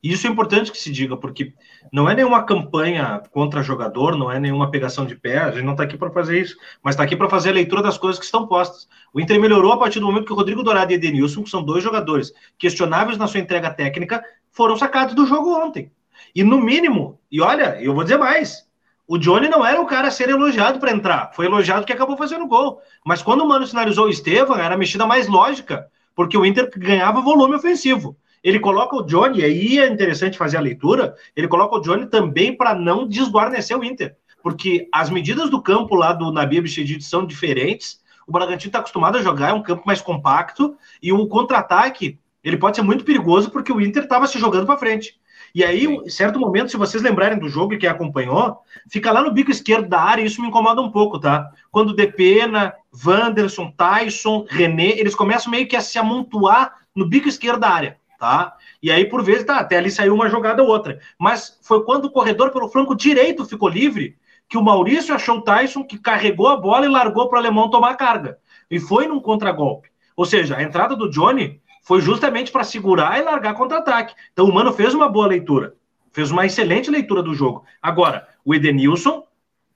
[0.03, 1.53] E isso é importante que se diga, porque
[1.89, 5.71] não é nenhuma campanha contra jogador, não é nenhuma pegação de pé, a gente não
[5.71, 8.25] está aqui para fazer isso, mas está aqui para fazer a leitura das coisas que
[8.25, 8.85] estão postas.
[9.13, 11.63] O Inter melhorou a partir do momento que o Rodrigo Dourado e Edenilson, que são
[11.63, 15.89] dois jogadores questionáveis na sua entrega técnica, foram sacados do jogo ontem.
[16.35, 18.67] E no mínimo, e olha, eu vou dizer mais,
[19.07, 22.17] o Johnny não era o cara a ser elogiado para entrar, foi elogiado que acabou
[22.17, 22.81] fazendo gol.
[23.05, 26.69] Mas quando o Mano sinalizou o Estevam, era a mexida mais lógica, porque o Inter
[26.75, 28.17] ganhava volume ofensivo.
[28.43, 32.55] Ele coloca o Johnny, aí é interessante fazer a leitura, ele coloca o Johnny também
[32.55, 34.17] para não desguarnecer o Inter.
[34.41, 38.01] Porque as medidas do campo lá do Nabi Bichedid são diferentes.
[38.27, 42.57] O Bragantino está acostumado a jogar, é um campo mais compacto, e o contra-ataque ele
[42.57, 45.17] pode ser muito perigoso porque o Inter estava se jogando para frente.
[45.55, 48.57] E aí, em certo momento, se vocês lembrarem do jogo e quem acompanhou,
[48.89, 51.49] fica lá no bico esquerdo da área, e isso me incomoda um pouco, tá?
[51.71, 52.73] Quando Depena,
[53.05, 58.02] Wanderson, Tyson, René, eles começam meio que a se amontoar no bico esquerdo da área
[58.23, 58.55] tá?
[58.81, 60.97] E aí, por vezes, tá, até ali saiu uma jogada ou outra.
[61.19, 64.15] Mas foi quando o corredor pelo flanco direito ficou livre
[64.47, 67.69] que o Maurício achou o Tyson, que carregou a bola e largou para o alemão
[67.69, 68.37] tomar a carga.
[68.71, 69.89] E foi num contragolpe.
[70.15, 74.15] Ou seja, a entrada do Johnny foi justamente para segurar e largar contra-ataque.
[74.31, 75.75] Então o Mano fez uma boa leitura.
[76.13, 77.65] Fez uma excelente leitura do jogo.
[77.81, 79.25] Agora, o Edenilson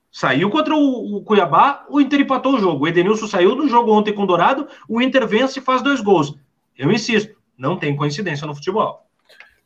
[0.09, 2.85] saiu contra o, Cuiabá, o Inter empatou o jogo.
[2.85, 5.99] O Edenilson saiu do jogo ontem com o Dourado, o Inter vence e faz dois
[5.99, 6.33] gols.
[6.77, 9.07] Eu insisto, não tem coincidência no futebol.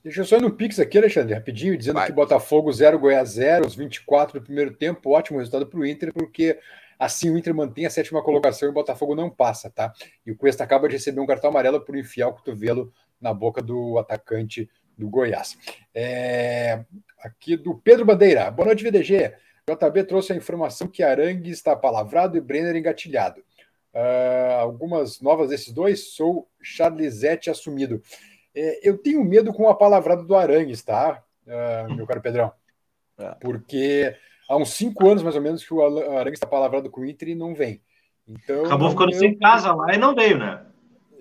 [0.04, 2.08] Deixa eu só ir no Pix aqui, Alexandre, rapidinho, dizendo Vai.
[2.08, 6.12] que Botafogo 0, Goiás 0, os 24 do primeiro tempo, ótimo resultado para o Inter,
[6.12, 6.58] porque
[6.97, 9.93] assim o Inter mantém a sétima colocação e o Botafogo não passa, tá?
[10.25, 13.62] E o Cuesta acaba de receber um cartão amarelo por enfiar o cotovelo na boca
[13.62, 15.56] do atacante do Goiás.
[15.93, 16.84] É...
[17.19, 18.49] Aqui do Pedro Bandeira.
[18.49, 19.36] Boa noite, VDG.
[19.69, 23.43] JB trouxe a informação que Arangue está palavrado e Brenner engatilhado.
[23.93, 28.01] Uh, algumas novas desses dois, sou Charlesete assumido.
[28.56, 32.51] É, eu tenho medo com a palavrada do Arangues, tá, uh, meu caro Pedrão?
[33.17, 33.36] É.
[33.41, 34.15] Porque
[34.47, 35.82] há uns cinco anos, mais ou menos, que o
[36.17, 37.82] Arangues está palavrado com o Inter e não vem.
[38.27, 39.19] Então, Acabou ficando eu...
[39.19, 40.65] sem casa lá e não veio, né?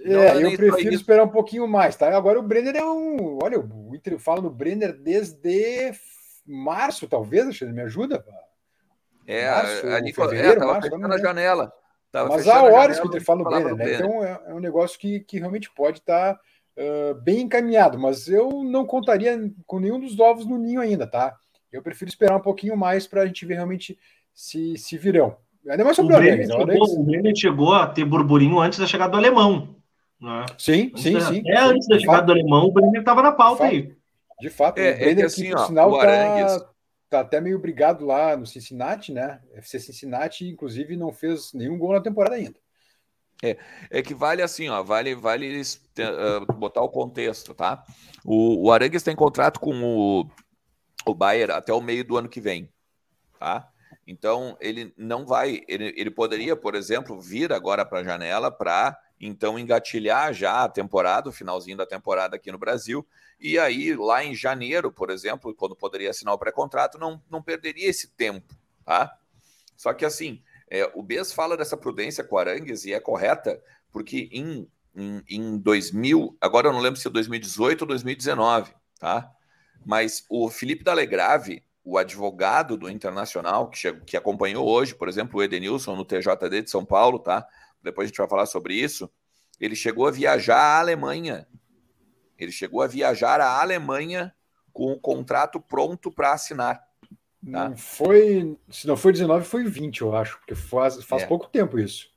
[0.03, 2.17] É, não, eu prefiro esperar um pouquinho mais, tá?
[2.17, 3.39] Agora o Brenner é um.
[3.43, 5.93] Olha, o Inter fala no Brenner desde
[6.47, 8.25] março, talvez, Alexandre, me ajuda?
[9.27, 11.73] É, março, ali fevereiro, é, tava março, fechando a janela.
[12.13, 13.95] Tava Mas há horas que o Inter fala no Brenner, né?
[13.95, 16.41] Então é, é, um negócio que, que realmente pode estar tá,
[16.77, 21.37] uh, bem encaminhado, mas eu não contaria com nenhum dos ovos no ninho ainda, tá?
[21.73, 23.97] Eu prefiro esperar um pouquinho mais para a gente ver realmente
[24.35, 25.37] se, se virão.
[25.69, 26.47] Ainda mais sobre o Brenner.
[26.47, 29.77] Chegou, o Brenner chegou a ter burburinho antes da chegada do alemão.
[30.21, 30.47] Né?
[30.59, 31.43] Sim, sim, da, sim.
[31.47, 33.97] É, antes da chegada do alemão, o Brenner estava na pauta de aí.
[34.41, 36.57] De fato, é, o Brenner, é que, assim, ó, sinal, o Arangues...
[36.57, 36.70] tá,
[37.11, 39.43] tá até meio brigado lá no Cincinnati, né?
[39.55, 42.59] FC Cincinnati, inclusive, não fez nenhum gol na temporada ainda.
[43.43, 43.59] É,
[43.91, 47.83] é que vale assim, ó, vale, vale uh, botar o contexto, tá?
[48.25, 50.31] O, o Arangues tem contrato com o,
[51.05, 52.71] o Bayern até o meio do ano que vem,
[53.39, 53.69] tá?
[54.07, 58.97] Então, ele não vai, ele, ele poderia, por exemplo, vir agora para a janela para
[59.21, 63.07] então engatilhar já a temporada, o finalzinho da temporada aqui no Brasil,
[63.39, 67.89] e aí lá em janeiro, por exemplo, quando poderia assinar o pré-contrato, não, não perderia
[67.89, 68.55] esse tempo,
[68.85, 69.15] tá?
[69.77, 74.29] Só que assim, é, o Bes fala dessa prudência com Arangues e é correta, porque
[74.33, 79.31] em, em, em 2000, agora eu não lembro se é 2018 ou 2019, tá?
[79.85, 85.41] Mas o Felipe Dalegrave, o advogado do Internacional, que, chegou, que acompanhou hoje, por exemplo,
[85.41, 87.47] o Edenilson no TJD de São Paulo, tá?
[87.83, 89.11] Depois a gente vai falar sobre isso,
[89.61, 91.47] ele chegou a viajar à Alemanha.
[92.39, 94.35] Ele chegou a viajar à Alemanha
[94.73, 96.77] com o contrato pronto para assinar.
[97.51, 97.69] Tá?
[97.71, 101.27] Não foi, se não foi 19, foi 20, eu acho, porque faz, faz é.
[101.27, 102.09] pouco tempo isso.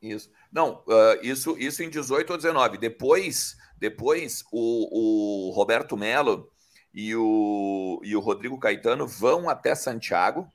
[0.00, 0.30] Isso.
[0.52, 2.78] Não, uh, isso, isso em 18 ou 19.
[2.78, 6.50] Depois, depois o, o Roberto Melo
[6.92, 10.48] e o, e o Rodrigo Caetano vão até Santiago,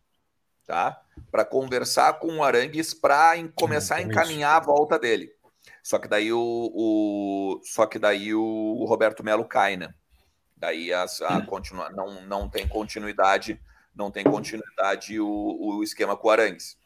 [0.68, 1.02] tá?
[1.32, 4.70] Para conversar com o Arangues para começar a encaminhar isso.
[4.70, 5.32] a volta dele.
[5.82, 9.94] Só que daí o, o só que daí o, Roberto Melo cai, né?
[10.56, 13.60] Daí as, a continua, não, não tem continuidade,
[13.96, 16.78] não tem continuidade o, o esquema com o Arangues.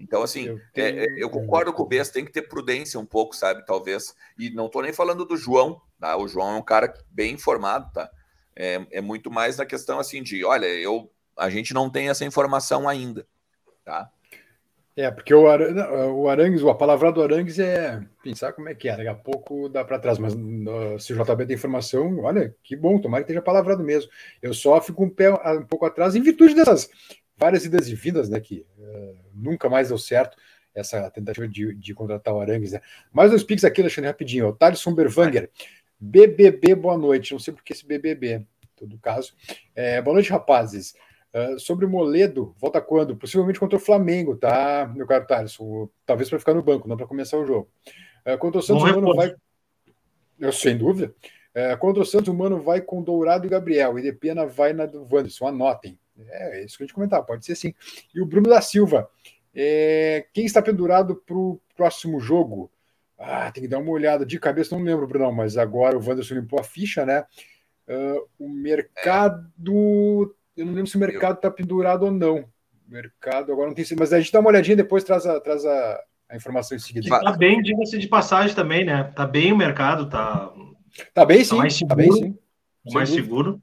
[0.00, 1.00] Então, assim, eu, é, é, tenho...
[1.00, 3.64] é, eu concordo com o Bess, tem que ter prudência um pouco, sabe?
[3.64, 4.14] Talvez.
[4.38, 6.16] E não estou nem falando do João, tá?
[6.16, 8.10] O João é um cara bem informado, tá?
[8.56, 12.24] É, é muito mais na questão assim de, olha, eu a gente não tem essa
[12.24, 13.26] informação ainda,
[13.84, 14.10] tá?
[14.96, 15.60] É, porque o, Ar...
[15.60, 19.68] o Arangues, a palavra do Arangues é pensar como é que é, daqui a pouco
[19.68, 20.34] dá para trás, mas
[21.02, 24.10] se o JB tem informação, olha, que bom, tomara que esteja palavrado mesmo.
[24.42, 26.90] Eu só fico um, pé, um pouco atrás em virtude dessas
[27.40, 30.36] várias idas e vindas, né, que uh, nunca mais deu certo
[30.74, 32.80] essa tentativa de, de contratar o Arangues, né?
[33.12, 34.48] Mais dois piques aqui, Alexandre, rapidinho.
[34.48, 35.50] O Thaleson Berwanger,
[35.98, 37.32] BBB, boa noite.
[37.32, 39.34] Não sei porque esse BBB, em todo caso.
[39.74, 40.94] É, boa noite, rapazes.
[41.32, 43.16] Uh, sobre o Moledo, volta quando?
[43.16, 45.56] Possivelmente contra o Flamengo, tá, meu caro Thales?
[46.04, 47.70] Talvez para ficar no banco, não para começar o jogo.
[48.26, 49.34] Uh, contra o Santos, o Mano vai.
[50.38, 51.14] Eu, sem dúvida.
[51.54, 53.96] Uh, contra o Santos, o Mano vai com Dourado e Gabriel.
[53.96, 55.46] E de Pena vai na do Wanderson.
[55.46, 55.96] Anotem.
[56.18, 57.72] É, é isso que a gente comentar, pode ser sim.
[58.12, 59.08] E o Bruno da Silva.
[59.54, 62.72] É, quem está pendurado para o próximo jogo?
[63.16, 66.34] Ah, tem que dar uma olhada de cabeça, não lembro, Bruno, mas agora o Wanderson
[66.34, 67.24] limpou a ficha, né?
[68.38, 72.38] O mercado eu não lembro se o mercado está pendurado ou não.
[72.38, 75.64] O mercado agora não tem mas a gente dá uma olhadinha depois traz a, traz
[75.64, 77.16] a, a informação em seguida.
[77.16, 79.06] Está bem, diga-se de passagem também, né?
[79.08, 80.52] Está bem o mercado, tá.
[81.14, 81.50] Tá bem, sim.
[81.50, 82.32] Tá mais seguro, tá bem, sim.
[82.32, 83.62] Tá mais seguro.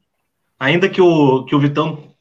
[0.59, 2.15] Ainda que o, que o Vitão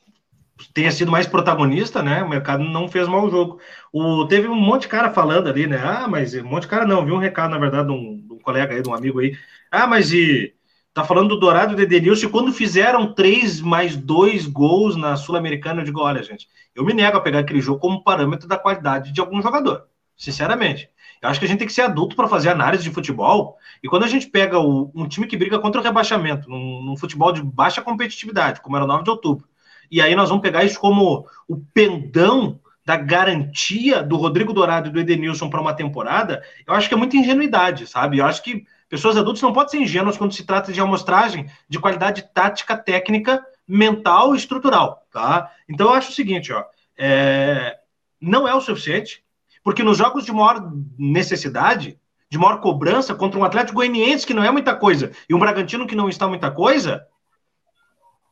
[0.74, 2.22] tenha sido mais protagonista, né?
[2.22, 3.60] O mercado não fez mau jogo.
[3.92, 5.78] O, teve um monte de cara falando ali, né?
[5.82, 8.32] Ah, mas um monte de cara não, viu um recado, na verdade, de um, de
[8.32, 9.36] um colega aí, de um amigo aí.
[9.70, 10.54] Ah, mas e
[10.96, 15.82] Tá falando do Dourado e do Edenilson, quando fizeram três mais dois gols na Sul-Americana,
[15.82, 19.12] eu digo, olha, gente, eu me nego a pegar aquele jogo como parâmetro da qualidade
[19.12, 20.88] de algum jogador, sinceramente.
[21.20, 23.88] Eu acho que a gente tem que ser adulto para fazer análise de futebol, e
[23.88, 27.30] quando a gente pega o, um time que briga contra o rebaixamento, num, num futebol
[27.30, 29.46] de baixa competitividade, como era o 9 de outubro,
[29.90, 34.92] e aí nós vamos pegar isso como o pendão da garantia do Rodrigo Dourado e
[34.92, 38.16] do Edenilson para uma temporada, eu acho que é muita ingenuidade, sabe?
[38.16, 41.78] Eu acho que Pessoas adultas não podem ser ingênuas quando se trata de amostragem de
[41.78, 45.52] qualidade tática, técnica, mental e estrutural, tá?
[45.68, 46.64] Então eu acho o seguinte, ó,
[46.96, 47.78] é...
[48.20, 49.24] não é o suficiente,
[49.64, 51.98] porque nos jogos de maior necessidade,
[52.30, 55.86] de maior cobrança contra um Atlético Goianiense que não é muita coisa e um Bragantino
[55.86, 57.06] que não está muita coisa,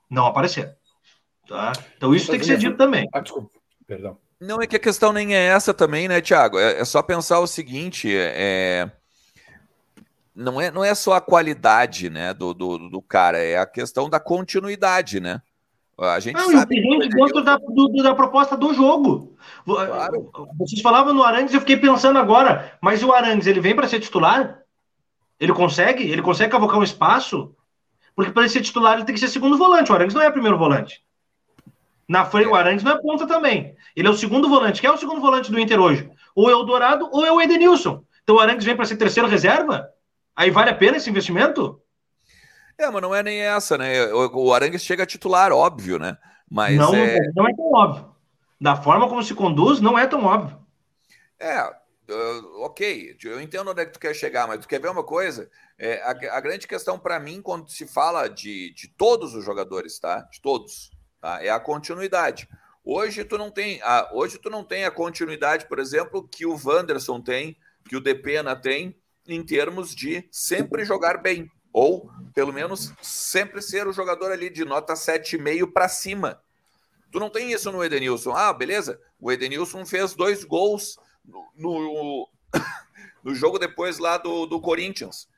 [0.08, 0.72] não apareceram.
[1.48, 1.72] Tá?
[1.96, 3.08] Então isso tem que ser dito também.
[3.12, 3.50] Ah, desculpa,
[3.86, 4.18] perdão.
[4.40, 6.58] Não é que a questão nem é essa também, né, Tiago?
[6.58, 8.90] É, é, só pensar o seguinte: é,
[10.34, 14.08] não é, não é só a qualidade né, do, do, do cara, é a questão
[14.10, 15.40] da continuidade, né?
[15.96, 16.74] A gente Não, sabe.
[16.74, 19.36] gente dentro da, do- da proposta do jogo.
[19.64, 20.28] Claro.
[20.58, 24.00] Vocês falavam no Arangues, eu fiquei pensando agora, mas o Arangues, ele vem para ser
[24.00, 24.58] titular?
[25.38, 26.02] Ele consegue?
[26.10, 27.54] Ele consegue cavocar um espaço?
[28.16, 29.92] Porque para ele ser titular, ele tem que ser segundo volante.
[29.92, 31.00] O Arangues não é primeiro volante.
[32.08, 33.74] Na frente, o Arangues não é ponta também.
[33.94, 34.80] Ele é o segundo volante.
[34.80, 36.10] Quem é o segundo volante do Inter hoje?
[36.34, 38.02] Ou é o Dourado ou é o Edenilson.
[38.22, 39.88] Então o Arangues vem para ser terceiro reserva?
[40.36, 41.80] Aí vale a pena esse investimento?
[42.76, 44.12] É, mas não é nem essa, né?
[44.12, 46.18] O, o Arangues chega a titular, óbvio, né?
[46.50, 48.14] Mas não, é, não é tão óbvio.
[48.60, 50.58] Da forma como se conduz, não é tão óbvio.
[51.38, 54.90] é uh, ok, eu entendo onde é que tu quer chegar, mas tu quer ver
[54.90, 55.50] uma coisa?
[55.78, 59.98] É, a, a grande questão para mim, quando se fala de, de todos os jogadores,
[59.98, 60.20] tá?
[60.30, 61.42] De todos, tá?
[61.42, 62.48] É a continuidade.
[62.84, 66.58] Hoje tu não tem, a, hoje tu não tem a continuidade, por exemplo, que o
[66.62, 67.56] Wanderson tem,
[67.88, 73.86] que o Depena tem, em termos de sempre jogar bem, ou pelo menos sempre ser
[73.86, 76.40] o jogador ali de nota 7,5 para cima.
[77.10, 78.32] Tu não tem isso no Edenilson.
[78.32, 79.00] Ah, beleza.
[79.20, 82.28] O Edenilson fez dois gols no, no,
[83.22, 85.28] no jogo depois lá do, do Corinthians.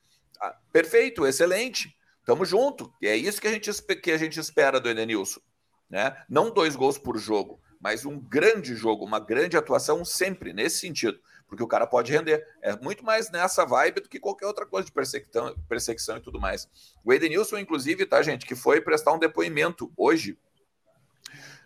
[0.40, 1.96] Ah, perfeito, excelente.
[2.25, 2.92] Tamo junto.
[3.01, 3.70] E é isso que a gente,
[4.03, 5.40] que a gente espera do Edenilson.
[5.88, 6.16] Né?
[6.29, 11.18] Não dois gols por jogo, mas um grande jogo, uma grande atuação sempre nesse sentido.
[11.46, 12.44] Porque o cara pode render.
[12.60, 16.40] É muito mais nessa vibe do que qualquer outra coisa de perseguição, perseguição e tudo
[16.40, 16.68] mais.
[17.04, 20.36] O Edenilson, inclusive, tá, gente, que foi prestar um depoimento hoje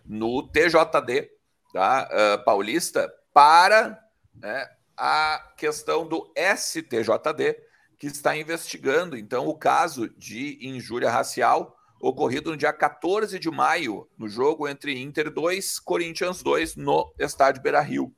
[0.04, 1.30] no TJD
[1.72, 3.98] tá, uh, paulista para
[4.34, 7.56] né, a questão do STJD,
[7.98, 14.08] que está investigando, então, o caso de injúria racial ocorrido no dia 14 de maio,
[14.16, 18.14] no jogo entre Inter 2 Corinthians 2, no estádio Beira-Rio.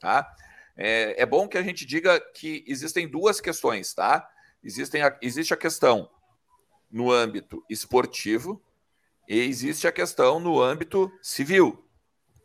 [0.00, 0.28] Tá?
[0.76, 4.28] É, é, bom que a gente diga que existem duas questões, tá?
[4.64, 6.10] Existem a, existe a questão
[6.90, 8.62] no âmbito esportivo,
[9.28, 11.84] e existe a questão no âmbito civil.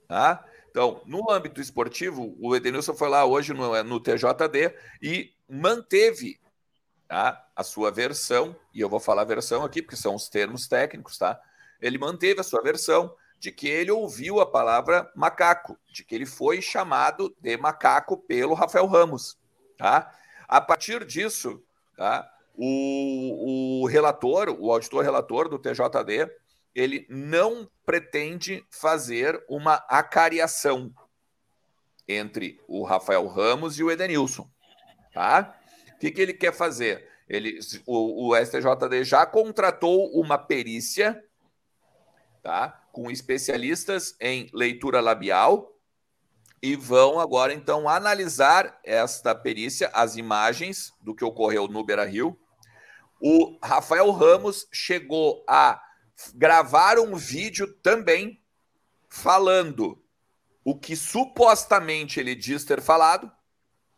[0.07, 0.43] Tá?
[0.69, 6.39] Então, no âmbito esportivo, o Edenilson foi lá hoje no, no TJD e manteve
[7.13, 11.15] tá, a sua versão, e eu vou falar versão aqui, porque são os termos técnicos,
[11.15, 11.39] tá?
[11.79, 16.25] Ele manteve a sua versão de que ele ouviu a palavra macaco, de que ele
[16.25, 19.37] foi chamado de macaco pelo Rafael Ramos.
[19.77, 20.11] Tá?
[20.47, 21.61] A partir disso,
[21.95, 26.31] tá, o, o relator, o auditor relator do TJD,
[26.73, 30.91] ele não pretende fazer uma acariação
[32.07, 34.49] entre o Rafael Ramos e o Edenilson.
[35.13, 35.59] Tá?
[36.03, 37.07] Que, que ele quer fazer?
[37.29, 41.23] Ele, o, o STJD já contratou uma perícia
[42.41, 42.83] tá?
[42.91, 45.79] com especialistas em leitura labial
[46.61, 52.37] e vão agora então analisar esta perícia, as imagens do que ocorreu no Beira Rio.
[53.21, 55.81] O Rafael Ramos chegou a
[56.35, 58.43] gravar um vídeo também
[59.07, 60.03] falando
[60.65, 63.31] o que supostamente ele diz ter falado,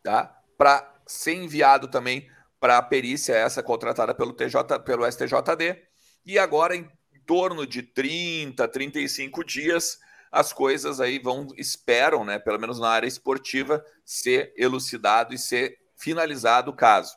[0.03, 0.39] tá?
[0.55, 5.81] Para ser enviado também para a perícia essa contratada pelo TJ, pelo STJD.
[6.25, 6.89] E agora em
[7.25, 9.99] torno de 30, 35 dias,
[10.31, 15.77] as coisas aí vão, esperam, né, pelo menos na área esportiva, ser elucidado e ser
[15.97, 17.15] finalizado o caso.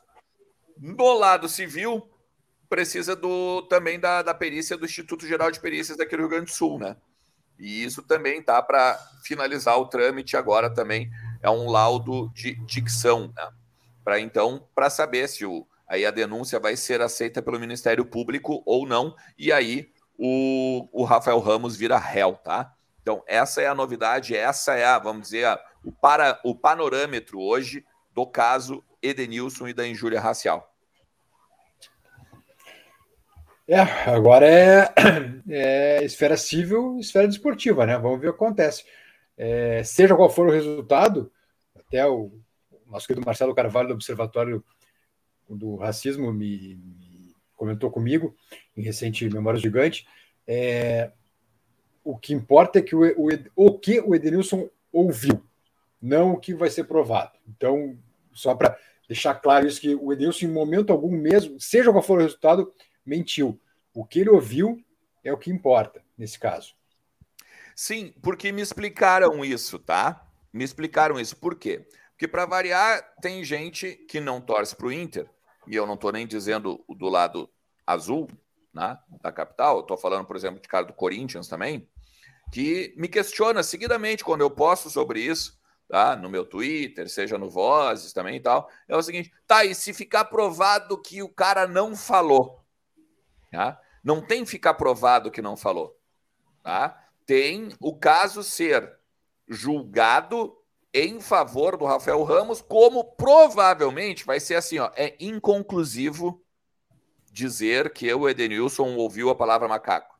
[0.77, 2.09] No lado civil,
[2.69, 6.45] precisa do também da, da perícia do Instituto Geral de Perícias daqui do Rio Grande
[6.45, 6.95] do Sul, né?
[7.57, 11.09] E isso também tá para finalizar o trâmite agora também
[11.41, 13.49] é um laudo de dicção, né?
[14.09, 18.63] Para então, para saber se o, aí a denúncia vai ser aceita pelo Ministério Público
[18.65, 22.73] ou não, e aí o, o Rafael Ramos vira réu, tá?
[23.03, 27.39] Então, essa é a novidade, essa é a, vamos dizer, a, o, para, o panorâmetro
[27.39, 30.73] hoje do caso Edenilson e da injúria racial.
[33.67, 33.79] É,
[34.09, 34.91] agora é,
[35.47, 37.95] é esfera civil, esfera desportiva, né?
[37.95, 38.85] Vamos ver o que acontece.
[39.37, 41.31] É, seja qual for o resultado,
[41.75, 42.31] até o
[42.89, 44.63] nosso querido Marcelo Carvalho do Observatório
[45.47, 48.35] do Racismo me, me comentou comigo
[48.75, 50.07] em recente Memória Gigante.
[50.47, 51.11] É,
[52.03, 55.43] o que importa é que o, o, o que o Edenilson ouviu,
[56.01, 57.37] não o que vai ser provado.
[57.47, 57.97] Então,
[58.33, 58.77] só para
[59.07, 62.73] deixar claro isso, que o Edenilson, em momento algum mesmo, seja qual for o resultado,
[63.05, 63.59] mentiu.
[63.93, 64.83] O que ele ouviu
[65.23, 66.73] é o que importa nesse caso.
[67.75, 70.27] Sim, porque me explicaram isso, tá?
[70.51, 71.35] Me explicaram isso.
[71.37, 71.87] Por quê?
[72.19, 75.25] Porque, para variar, tem gente que não torce para o Inter,
[75.65, 77.49] e eu não estou nem dizendo do lado
[77.87, 78.27] azul
[78.73, 81.87] né, da capital, estou falando, por exemplo, de cara do Corinthians também,
[82.51, 85.57] que me questiona seguidamente quando eu posto sobre isso,
[85.87, 86.13] tá?
[86.17, 88.69] No meu Twitter, seja no Vozes também e tal.
[88.85, 92.61] É o seguinte, tá, e se ficar provado que o cara não falou?
[93.49, 93.79] Tá?
[94.03, 95.97] Não tem ficar provado que não falou.
[96.61, 97.01] tá?
[97.25, 98.97] tem o caso ser
[99.47, 100.58] julgado
[100.93, 106.43] em favor do Rafael Ramos, como provavelmente vai ser assim, ó, é inconclusivo
[107.31, 110.19] dizer que o Edenilson ouviu a palavra macaco.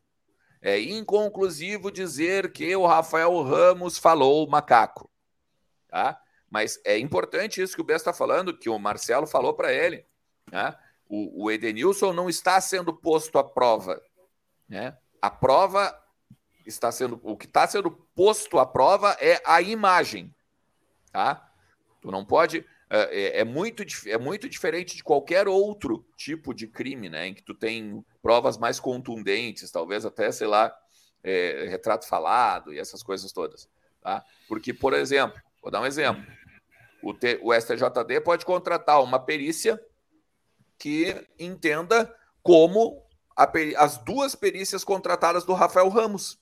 [0.62, 5.10] É inconclusivo dizer que o Rafael Ramos falou macaco.
[5.88, 6.22] Tá?
[6.50, 10.06] Mas é importante isso que o Bess está falando, que o Marcelo falou para ele.
[10.52, 10.76] Né?
[11.08, 14.02] O, o, Edenilson não está sendo posto à prova.
[14.68, 14.96] Né?
[15.22, 15.98] A prova
[16.66, 17.20] está sendo.
[17.24, 20.34] O que está sendo posto à prova é a imagem.
[21.12, 21.52] Tá?
[22.02, 22.66] Tu não pode.
[22.90, 27.28] É, é, é, muito, é muito diferente de qualquer outro tipo de crime, né?
[27.28, 30.76] Em que tu tem provas mais contundentes, talvez até, sei lá,
[31.24, 33.70] é, retrato falado e essas coisas todas.
[34.02, 34.24] Tá?
[34.48, 36.26] Porque, por exemplo, vou dar um exemplo.
[37.04, 39.80] O, T, o STJD pode contratar uma perícia
[40.78, 43.06] que entenda como
[43.36, 46.40] a, as duas perícias contratadas do Rafael Ramos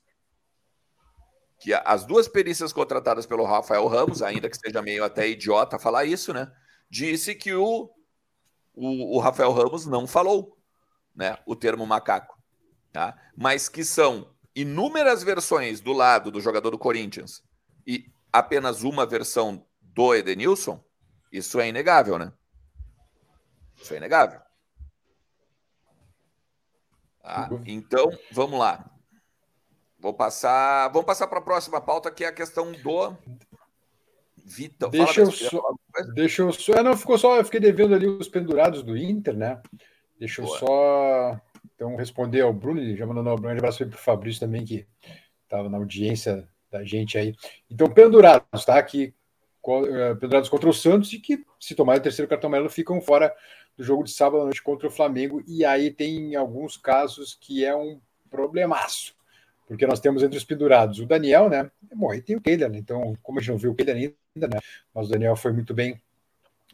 [1.59, 6.05] que as duas perícias contratadas pelo Rafael Ramos, ainda que seja meio até idiota falar
[6.05, 6.51] isso, né?
[6.89, 7.89] Disse que o,
[8.73, 10.57] o, o Rafael Ramos não falou
[11.15, 12.37] né, o termo macaco.
[12.93, 13.17] Tá?
[13.35, 17.43] Mas que são inúmeras versões do lado do jogador do Corinthians
[17.85, 20.83] e apenas uma versão do Edenilson,
[21.31, 22.31] isso é inegável, né?
[23.75, 24.39] Isso é inegável.
[27.21, 27.49] Tá?
[27.65, 28.96] Então, vamos lá.
[29.99, 30.89] Vou passar.
[30.89, 33.17] Vamos passar para a próxima pauta, que é a questão do
[34.45, 34.89] Vitor.
[34.89, 35.75] Deixa eu, só,
[36.13, 36.73] deixa eu só.
[36.73, 37.37] É, não, ficou só.
[37.37, 39.61] Eu fiquei devendo ali os pendurados do Inter, né?
[40.19, 40.55] Deixa Boa.
[40.55, 41.41] eu só
[41.75, 44.87] então responder ao Bruno, já mandando um grande abraço para o Fabrício também, que
[45.43, 47.35] estava na audiência da gente aí.
[47.69, 48.81] Então, pendurados, tá?
[48.81, 49.13] Que,
[49.67, 53.35] eh, pendurados contra o Santos e que, se tomarem o terceiro cartão amarelo, ficam fora
[53.77, 55.43] do jogo de sábado à noite contra o Flamengo.
[55.47, 59.16] E aí tem alguns casos que é um problemaço
[59.67, 61.69] porque nós temos entre os pendurados o Daniel, né?
[61.93, 62.77] Bom, e tem o Keiler, né?
[62.77, 64.61] Então, como a gente não viu o Keiler ainda, né?
[64.95, 66.01] Mas o Daniel foi muito bem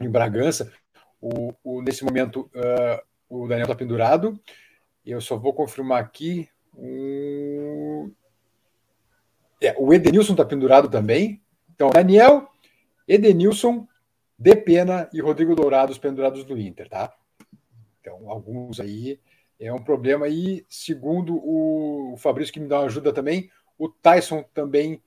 [0.00, 0.72] em Bragança.
[1.20, 4.38] O, o nesse momento, uh, o Daniel está pendurado.
[5.04, 6.48] Eu só vou confirmar aqui.
[6.76, 8.12] Um...
[9.60, 11.42] É, o Edenilson está pendurado também.
[11.74, 12.48] Então, Daniel,
[13.08, 13.88] Edenilson,
[14.38, 17.12] Depena e Rodrigo Dourado, os pendurados do Inter, tá?
[18.00, 19.18] Então, alguns aí
[19.58, 20.28] é um problema.
[20.28, 25.02] E, segundo o Fabrício, que me dá uma ajuda também, o Tyson também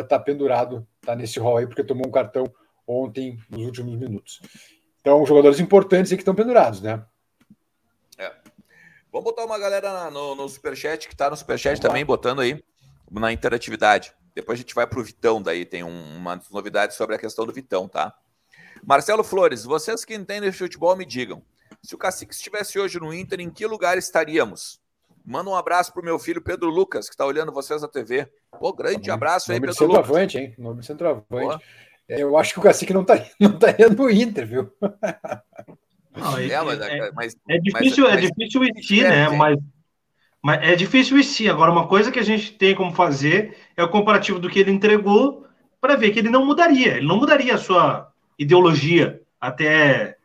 [0.00, 2.52] está uh, pendurado, está nesse rol aí, porque tomou um cartão
[2.86, 4.40] ontem, nos últimos minutos.
[5.00, 7.04] Então, jogadores importantes aí que estão pendurados, né?
[8.18, 8.32] É.
[9.10, 12.06] Vamos botar uma galera no, no Superchat, que está no Superchat Vamos também, lá.
[12.06, 12.62] botando aí
[13.10, 14.12] na interatividade.
[14.34, 17.44] Depois a gente vai para o Vitão, daí tem um, umas novidades sobre a questão
[17.44, 18.14] do Vitão, tá?
[18.84, 21.42] Marcelo Flores, vocês que entendem de futebol, me digam.
[21.82, 24.80] Se o Cacique estivesse hoje no Inter, em que lugar estaríamos?
[25.24, 28.28] Manda um abraço pro meu filho Pedro Lucas, que está olhando vocês na TV.
[28.58, 29.96] Pô, grande abraço aí, Pedro Lucas.
[29.96, 30.54] Centroavante, hein?
[30.58, 31.64] Nome de centroavante.
[32.08, 34.72] É, eu acho que o Cacique não está não tá indo no Inter, viu?
[36.14, 38.60] Não, é, é, mas, é, mas, é difícil, mas, é difícil
[39.02, 39.28] né?
[39.30, 39.58] Mas,
[40.42, 41.48] mas é difícil ir.
[41.48, 44.72] Agora, uma coisa que a gente tem como fazer é o comparativo do que ele
[44.72, 45.46] entregou
[45.80, 46.96] para ver que ele não mudaria.
[46.96, 50.16] Ele não mudaria a sua ideologia até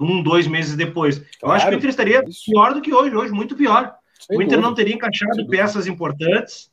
[0.00, 1.18] um, dois meses depois.
[1.18, 2.50] Claro, eu acho que o Inter estaria isso.
[2.50, 3.94] pior do que hoje, hoje muito pior.
[4.18, 4.68] Sem o Inter dúvida.
[4.68, 6.70] não teria encaixado peças importantes,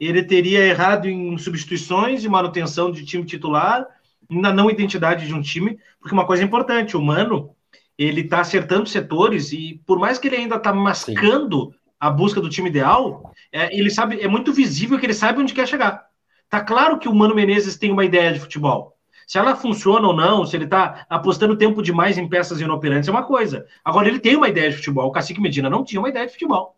[0.00, 3.86] ele teria errado em substituições e manutenção de time titular,
[4.30, 7.50] na não identidade de um time, porque uma coisa importante, o Mano,
[7.96, 11.78] ele está acertando setores e por mais que ele ainda está mascando Sim.
[11.98, 15.54] a busca do time ideal, é, ele sabe, é muito visível que ele sabe onde
[15.54, 16.06] quer chegar.
[16.48, 18.97] Tá claro que o Mano Menezes tem uma ideia de futebol.
[19.28, 23.12] Se ela funciona ou não, se ele está apostando tempo demais em peças inoperantes, é
[23.12, 23.66] uma coisa.
[23.84, 25.06] Agora, ele tem uma ideia de futebol.
[25.06, 26.74] O Cacique Medina não tinha uma ideia de futebol.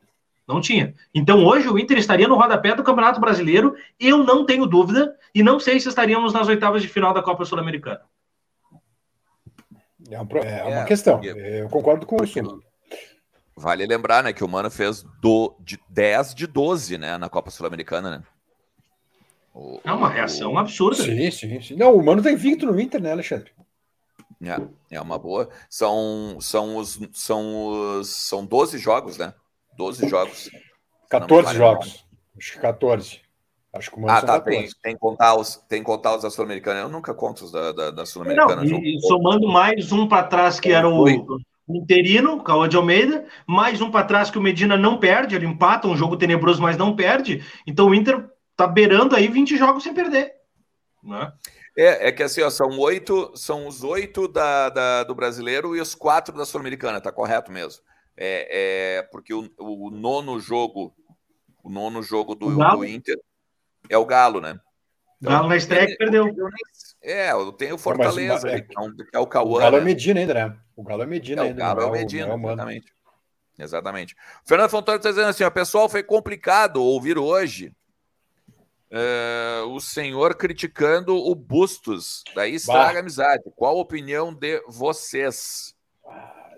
[0.49, 0.93] Não tinha.
[1.15, 3.77] Então, hoje, o Inter estaria no rodapé do Campeonato Brasileiro.
[4.01, 5.17] Eu não tenho dúvida.
[5.33, 8.01] E não sei se estaríamos nas oitavas de final da Copa Sul-Americana.
[10.11, 11.23] É, um, é uma é, questão.
[11.23, 12.61] Eu concordo com isso.
[13.57, 17.49] Vale lembrar, né, que o Mano fez do, de 10 de 12, né, na Copa
[17.53, 18.23] Sul-Americana, né?
[19.55, 20.59] O, é uma reação o...
[20.59, 21.03] absurda.
[21.03, 21.77] Sim, sim, sim.
[21.77, 23.51] Não, o Mano tá invicto no Inter, né, Alexandre?
[24.43, 25.51] É, é uma boa.
[25.69, 29.35] São, são, os, são, os, são 12 jogos, né?
[29.77, 30.51] 12 jogos.
[31.11, 32.07] 14 jogos.
[32.39, 33.21] Acho que 14.
[33.73, 34.41] Acho que o Mano Ah, tá.
[34.41, 36.81] Tem, tem, que contar os, tem que contar os da Sul-Americana.
[36.81, 38.63] Eu nunca conto os da, da, da Sul-Americana.
[39.01, 41.07] Somando mais um para trás, que era o,
[41.69, 45.47] interino, o Cauã de Almeida, mais um para trás que o Medina não perde, ele
[45.47, 47.45] empata, um jogo tenebroso, mas não perde.
[47.67, 48.29] Então o Inter
[48.67, 50.35] tá beirando aí 20 jogos sem perder.
[51.03, 51.33] Né?
[51.77, 55.81] É, é que assim, ó, são oito, são os oito da, da, do brasileiro e
[55.81, 57.83] os quatro da Sul-Americana, tá correto mesmo.
[58.17, 60.95] É, é porque o, o, nono jogo
[61.63, 63.19] o nono jogo do, do Inter
[63.89, 64.61] é o Galo, né?
[65.21, 66.35] Então, Galo na estreia que perdeu.
[67.03, 68.75] É, eu tenho Fortaleza, é, que
[69.13, 69.57] é o Cauã.
[69.57, 69.85] O Galo é né?
[69.85, 70.57] Medina ainda, né?
[70.77, 71.59] O Galo é Medina É, o ainda.
[71.59, 72.53] Galo é não o Medina, não é Mano.
[72.55, 72.93] exatamente.
[73.59, 74.17] Exatamente.
[74.47, 77.73] Fernando Fontana está dizendo assim: ó, pessoal, foi complicado ouvir hoje
[78.91, 82.25] é, o senhor criticando o Bustos.
[82.35, 83.43] Daí estraga a amizade.
[83.57, 85.75] Qual a opinião de vocês?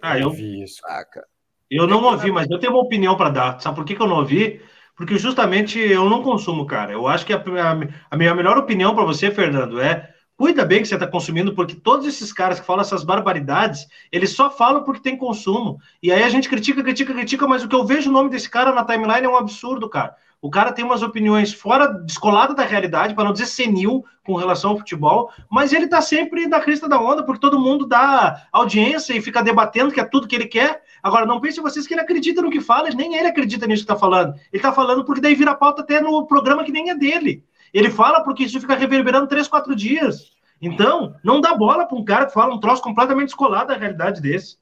[0.00, 0.80] Ah, eu, vi isso.
[0.80, 1.24] Saca?
[1.70, 3.60] eu não ouvi, mas eu tenho uma opinião para dar.
[3.60, 4.60] Sabe por que, que eu não ouvi?
[4.96, 6.92] Porque justamente eu não consumo, cara.
[6.92, 7.78] Eu acho que a, a,
[8.10, 11.74] a minha melhor opinião para você, Fernando, é cuida bem que você está consumindo, porque
[11.74, 15.78] todos esses caras que falam essas barbaridades, eles só falam porque tem consumo.
[16.02, 18.50] E aí a gente critica, critica, critica, mas o que eu vejo o nome desse
[18.50, 20.16] cara na timeline é um absurdo, cara.
[20.42, 24.70] O cara tem umas opiniões fora, descolada da realidade, para não dizer senil com relação
[24.70, 29.14] ao futebol, mas ele tá sempre na crista da onda, porque todo mundo dá audiência
[29.14, 30.82] e fica debatendo que é tudo que ele quer.
[31.00, 33.88] Agora, não pense vocês que ele acredita no que fala, nem ele acredita nisso que
[33.88, 34.34] tá falando.
[34.52, 37.44] Ele tá falando porque daí vira pauta até no programa que nem é dele.
[37.72, 40.32] Ele fala porque isso fica reverberando três, quatro dias.
[40.60, 44.20] Então, não dá bola para um cara que fala um troço completamente descolado da realidade
[44.20, 44.58] desse.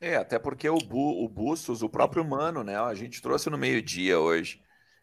[0.00, 2.78] É, até porque o, Bu, o Bustos, o próprio Mano, né?
[2.78, 4.60] A gente trouxe no meio-dia hoje,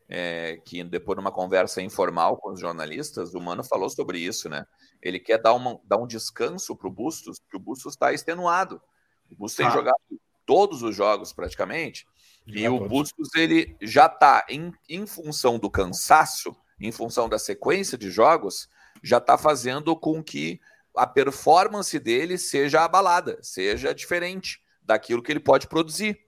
[0.08, 4.48] é, que depois de uma conversa informal com os jornalistas, o Mano falou sobre isso,
[4.48, 4.66] né?
[5.02, 8.82] Ele quer dar, uma, dar um descanso para o Bustos, porque o Bustos está extenuado.
[9.32, 9.74] O Bustos tem Tá.
[9.74, 9.98] jogado
[10.46, 12.06] todos os jogos praticamente,
[12.46, 12.88] e o.
[12.88, 18.70] Bustos ele já está em, em função do cansaço, em função da sequência de jogos,
[19.02, 20.60] já está fazendo com que
[20.96, 26.20] a performance dele seja abalada, seja diferente daquilo que ele pode produzir.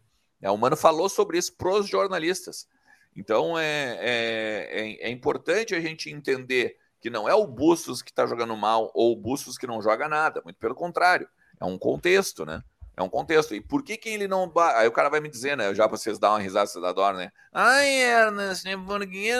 [0.41, 2.67] É, o Mano falou sobre isso para os jornalistas.
[3.15, 8.11] Então é, é, é, é importante a gente entender que não é o Bustos que
[8.11, 11.27] está jogando mal ou o Bustos que não joga nada, muito pelo contrário.
[11.59, 12.63] É um contexto, né?
[12.97, 13.53] É um contexto.
[13.53, 14.51] E por que, que ele não.
[14.75, 15.71] Aí o cara vai me dizer, né?
[15.75, 17.31] Já pra vocês dar uma risada, vocês adoram, né?
[17.53, 19.31] Ai, Ernest, por que,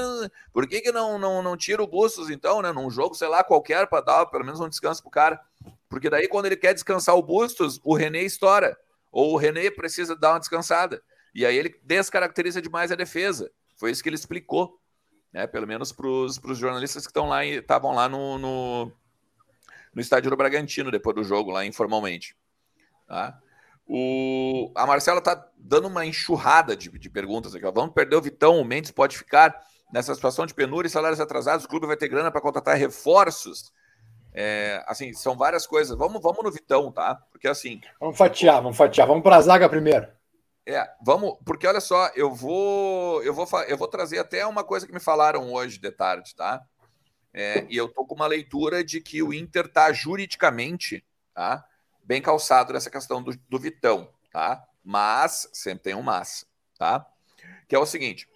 [0.54, 2.72] por que, que não, não, não tira o Bustos, então, né?
[2.72, 5.42] Num jogo, sei lá, qualquer, para dar pelo menos um descanso pro cara.
[5.90, 8.78] Porque daí, quando ele quer descansar o Bustos, o René estoura.
[9.12, 11.02] Ou o René precisa dar uma descansada.
[11.34, 13.50] E aí ele descaracteriza demais a defesa.
[13.76, 14.80] Foi isso que ele explicou.
[15.34, 15.48] Né?
[15.48, 18.92] Pelo menos para os jornalistas que estão lá e estavam lá no, no,
[19.96, 22.38] no estádio do Bragantino depois do jogo, lá informalmente.
[23.08, 23.42] Tá?
[23.88, 27.66] O, a Marcela está dando uma enxurrada de, de perguntas aqui.
[27.66, 27.72] ó.
[27.72, 29.56] Vamos perder o Vitão, o Mendes pode ficar
[29.94, 33.72] nessa situação de penúria e salários atrasados, o clube vai ter grana para contratar reforços.
[34.34, 35.98] É, assim, são várias coisas.
[35.98, 37.16] Vamos, vamos no Vitão, tá?
[37.32, 39.08] Porque assim, Vamos fatiar, vamos fatiar.
[39.08, 40.08] Vamos para a zaga primeiro.
[40.66, 44.86] é, vamos, porque olha só, eu vou, eu vou, eu vou trazer até uma coisa
[44.86, 46.62] que me falaram hoje de tarde, tá?
[47.34, 51.64] É, e eu tô com uma leitura de que o Inter tá juridicamente, tá?
[52.08, 54.66] Bem calçado nessa questão do, do Vitão, tá?
[54.82, 56.46] Mas, sempre tem um mas,
[56.80, 57.06] tá?
[57.68, 58.30] Que é o seguinte: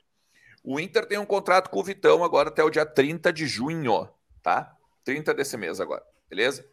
[0.61, 4.09] o Inter tem um contrato com o Vitão agora até o dia 30 de junho,
[4.43, 4.75] tá?
[5.05, 6.67] 30 desse mês agora, beleza?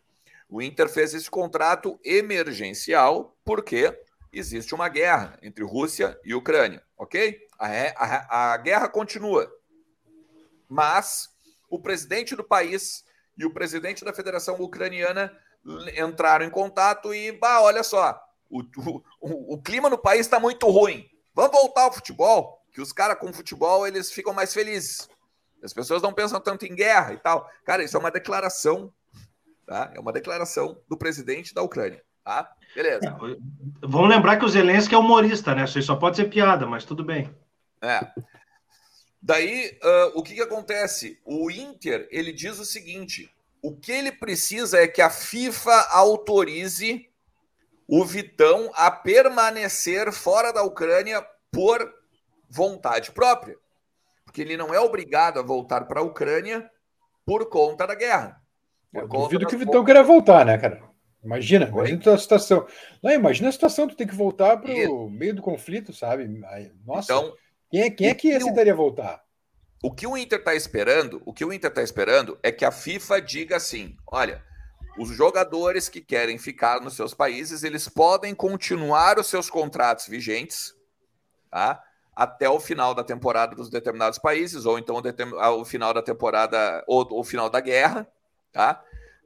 [0.49, 3.97] O Inter fez esse contrato emergencial porque
[4.33, 7.47] existe uma guerra entre Rússia e Ucrânia, ok?
[7.61, 9.49] A, a- a guerra continua.
[10.69, 11.29] Mas
[11.71, 13.05] o presidente do país
[13.37, 15.33] e o presidente da Federação Ucraniana
[15.97, 18.63] entraram em contato e, bah, olha só, o,
[19.21, 21.09] o, o clima no país está muito ruim.
[21.35, 25.09] Vamos voltar ao futebol, que os caras com futebol eles ficam mais felizes.
[25.63, 27.49] As pessoas não pensam tanto em guerra e tal.
[27.65, 28.93] Cara, isso é uma declaração,
[29.67, 29.91] tá?
[29.95, 32.53] É uma declaração do presidente da Ucrânia, tá?
[32.75, 33.17] Beleza.
[33.83, 35.65] Vamos lembrar que o Zelensky é humorista, né?
[35.65, 37.35] Isso aí só pode ser piada, mas tudo bem.
[37.83, 38.01] É.
[39.21, 41.21] Daí, ah, o que, que acontece?
[41.25, 43.31] O Inter, ele diz o seguinte,
[43.63, 47.09] o que ele precisa é que a FIFA autorize
[47.87, 51.93] o Vitão a permanecer fora da Ucrânia por
[52.49, 53.57] vontade própria.
[54.25, 56.71] Porque ele não é obrigado a voltar para a Ucrânia
[57.25, 58.41] por conta da guerra.
[58.93, 60.83] Eu duvido que o Vitão queira voltar, né, cara?
[61.25, 61.91] Imagina, Oi?
[61.91, 62.67] imagina a situação.
[63.03, 66.27] Não, imagina a situação, tu tem que voltar para o meio do conflito, sabe?
[66.87, 67.35] Nossa, Então,
[67.71, 69.23] quem é, quem é que aceitaria voltar?
[69.83, 72.73] O que o Inter está esperando, o que o Inter está esperando é que a
[72.73, 74.45] FIFA diga assim: olha,
[74.99, 80.75] os jogadores que querem ficar nos seus países, eles podem continuar os seus contratos vigentes,
[81.49, 81.83] tá?
[82.15, 86.85] Até o final da temporada dos determinados países, ou então o, ah, final da temporada,
[86.89, 88.11] ou o final da guerra,
[88.51, 88.83] tá?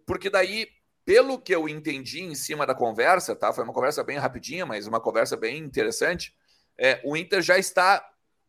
[0.06, 0.68] Porque daí,
[1.02, 3.50] pelo que eu entendi em cima da conversa, tá?
[3.54, 6.36] Foi uma conversa bem rapidinha, mas uma conversa bem interessante.
[6.76, 8.06] É, o Inter já está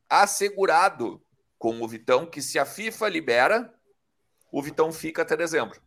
[0.10, 1.23] assegurado
[1.64, 3.74] com o Vitão que se a FIFA libera,
[4.52, 5.82] o Vitão fica até dezembro.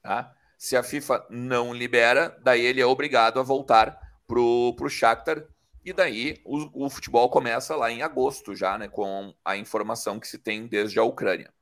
[0.00, 0.34] Tá?
[0.56, 5.44] Se a FIFA não libera, daí ele é obrigado a voltar pro, pro Shakhtar
[5.84, 8.88] E daí o, o, futebol começa lá em agosto já, né?
[8.88, 11.52] Com a informação que se tem desde a Ucrânia.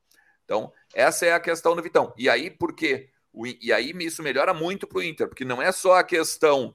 [0.45, 2.14] Então, essa é a questão do Vitão.
[2.16, 3.11] E aí, por quê?
[3.33, 6.73] O, e aí isso melhora muito para o Inter, porque não é só a questão,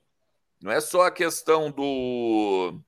[0.62, 2.82] não é só a questão do,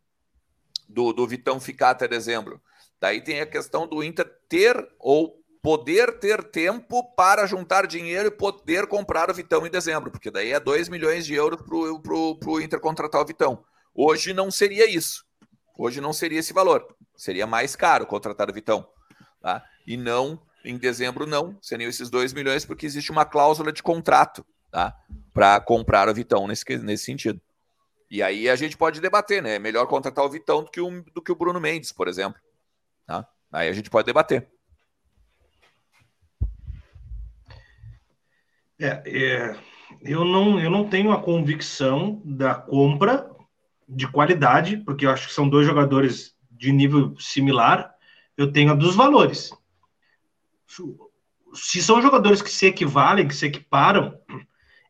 [0.89, 2.61] do, do Vitão ficar até dezembro.
[2.99, 8.31] Daí tem a questão do Inter ter ou poder ter tempo para juntar dinheiro e
[8.31, 12.61] poder comprar o Vitão em dezembro, porque daí é 2 milhões de euros para o
[12.61, 13.63] Inter contratar o Vitão.
[13.93, 15.25] Hoje não seria isso.
[15.77, 16.85] Hoje não seria esse valor.
[17.17, 18.87] Seria mais caro contratar o Vitão.
[19.41, 19.63] Tá?
[19.87, 21.57] E não, em dezembro, não.
[21.61, 24.93] Seriam esses 2 milhões, porque existe uma cláusula de contrato tá?
[25.33, 27.41] para comprar o Vitão nesse, nesse sentido.
[28.09, 29.55] E aí a gente pode debater, né?
[29.55, 32.39] É melhor contratar o Vitão do que o, do que o Bruno Mendes, por exemplo.
[33.05, 33.27] Tá?
[33.51, 34.47] Aí a gente pode debater.
[38.79, 39.55] É, é,
[40.01, 43.29] eu, não, eu não tenho a convicção da compra
[43.87, 47.93] de qualidade, porque eu acho que são dois jogadores de nível similar,
[48.35, 49.51] eu tenho a dos valores.
[51.53, 54.17] Se são jogadores que se equivalem, que se equiparam,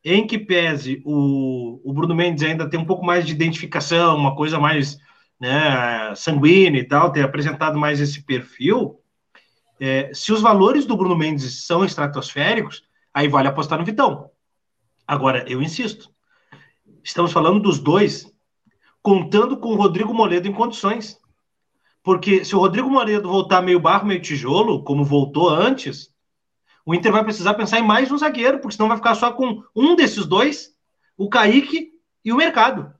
[0.03, 4.35] em que pese o, o Bruno Mendes ainda tem um pouco mais de identificação, uma
[4.35, 4.97] coisa mais
[5.45, 6.13] né,
[6.79, 8.99] e tal, ter apresentado mais esse perfil,
[9.79, 12.83] é, se os valores do Bruno Mendes são estratosféricos,
[13.13, 14.31] aí vale apostar no Vitão.
[15.07, 16.09] Agora, eu insisto,
[17.03, 18.31] estamos falando dos dois
[19.03, 21.19] contando com o Rodrigo Moledo em condições.
[22.01, 26.11] Porque se o Rodrigo Moledo voltar meio barro, meio tijolo, como voltou antes,
[26.85, 29.63] o Inter vai precisar pensar em mais um zagueiro, porque senão vai ficar só com
[29.75, 30.75] um desses dois,
[31.17, 31.91] o Kaique
[32.23, 32.93] e o Mercado.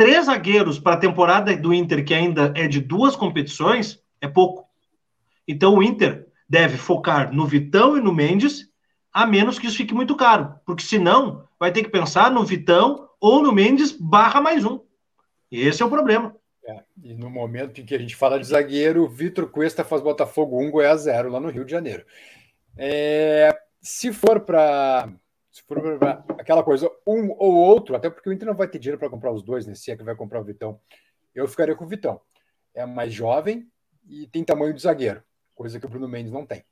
[0.00, 4.66] Três zagueiros para a temporada do Inter, que ainda é de duas competições, é pouco.
[5.46, 8.70] Então o Inter deve focar no Vitão e no Mendes,
[9.12, 13.10] a menos que isso fique muito caro, porque senão vai ter que pensar no Vitão
[13.20, 14.80] ou no Mendes barra mais um.
[15.52, 16.34] Esse é o problema.
[16.64, 20.62] É, e no momento em que a gente fala de zagueiro, Vitor Cuesta faz Botafogo
[20.62, 22.06] 1, Goiás 0 lá no Rio de Janeiro.
[22.74, 25.10] É, se for para
[25.60, 26.02] se for
[26.38, 29.32] aquela coisa, um ou outro, até porque o Inter não vai ter dinheiro para comprar
[29.32, 29.74] os dois, né?
[29.74, 30.80] Se é que vai comprar o Vitão,
[31.34, 32.20] eu ficaria com o Vitão.
[32.74, 33.70] É mais jovem
[34.06, 35.22] e tem tamanho de zagueiro,
[35.54, 36.64] coisa que o Bruno Mendes não tem.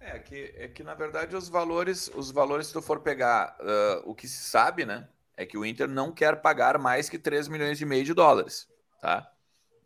[0.00, 4.10] É que, é que na verdade os valores, os valores, se tu for pegar uh,
[4.10, 5.08] o que se sabe, né?
[5.36, 8.68] é que o Inter não quer pagar mais que 3 milhões e meio de dólares,
[9.00, 9.30] tá?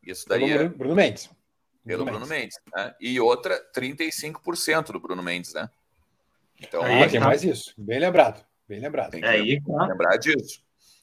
[0.02, 0.68] Isso daí pelo é...
[0.68, 1.30] Bruno Mendes.
[1.88, 2.58] Pelo Bruno, Bruno Mendes.
[2.64, 2.94] Mendes né?
[3.00, 5.68] E outra, 35% do Bruno Mendes, né?
[6.60, 7.74] Então, aí, tem mais isso.
[7.76, 8.44] Bem lembrado.
[8.68, 9.12] Bem lembrado.
[9.12, 10.62] Tem que aí, lembrar disso.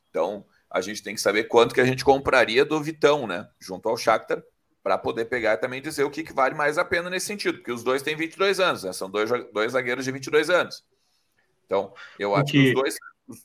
[0.09, 3.47] Então, a gente tem que saber quanto que a gente compraria do Vitão, né?
[3.59, 4.43] Junto ao Shakhtar,
[4.83, 7.57] para poder pegar e também dizer o que, que vale mais a pena nesse sentido,
[7.57, 8.93] porque os dois têm 22 anos, né?
[8.93, 10.85] São dois, dois zagueiros de 22 anos.
[11.65, 12.97] Então, eu acho que, que os dois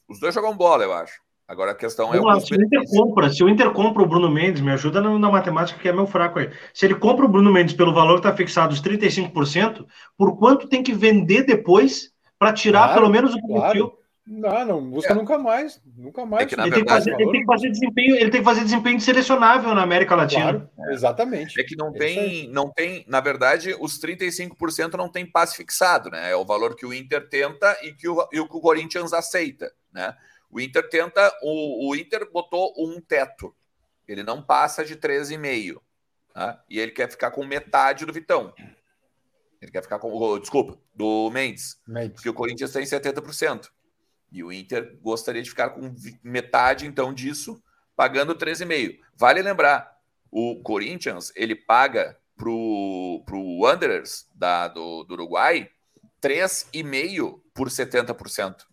[0.09, 1.21] os dois jogam bola, eu acho.
[1.51, 2.21] Agora a questão é.
[2.21, 5.11] Lá, se, o Inter compra, se o Inter compra o Bruno Mendes, me ajuda na,
[5.29, 6.49] matemática que é meu fraco aí.
[6.73, 9.85] Se ele compra o Bruno Mendes pelo valor que está fixado, os 35%,
[10.17, 13.93] por quanto tem que vender depois para tirar claro, pelo menos o claro.
[14.25, 15.17] Não, não busca é.
[15.17, 15.83] nunca mais.
[15.97, 16.45] Nunca mais.
[16.45, 18.61] É que, ele, verdade, tem fazer, ele, tem que fazer, desempenho, ele tem que fazer
[18.61, 20.71] desempenho selecionável na América Latina.
[20.77, 21.61] Claro, exatamente.
[21.61, 26.11] É que não é tem, não tem, na verdade, os 35% não tem passe fixado,
[26.11, 26.31] né?
[26.31, 29.69] É o valor que o Inter tenta e que o, e que o Corinthians aceita,
[29.93, 30.15] né?
[30.51, 33.55] O Inter tenta, o, o Inter botou um teto.
[34.07, 35.81] Ele não passa de 13,5.
[36.33, 36.63] Tá?
[36.69, 38.53] E ele quer ficar com metade do Vitão.
[39.61, 40.39] Ele quer ficar com.
[40.39, 41.81] Desculpa, do Mendes.
[41.87, 42.15] Mendes.
[42.15, 43.69] Porque o Corinthians tem 70%.
[44.33, 47.63] E o Inter gostaria de ficar com metade, então, disso,
[47.97, 48.99] pagando 13,5.
[49.17, 55.69] Vale lembrar, o Corinthians, ele paga pro, pro Wanderers da, do, do Uruguai
[56.23, 58.70] 3,5 por 70%.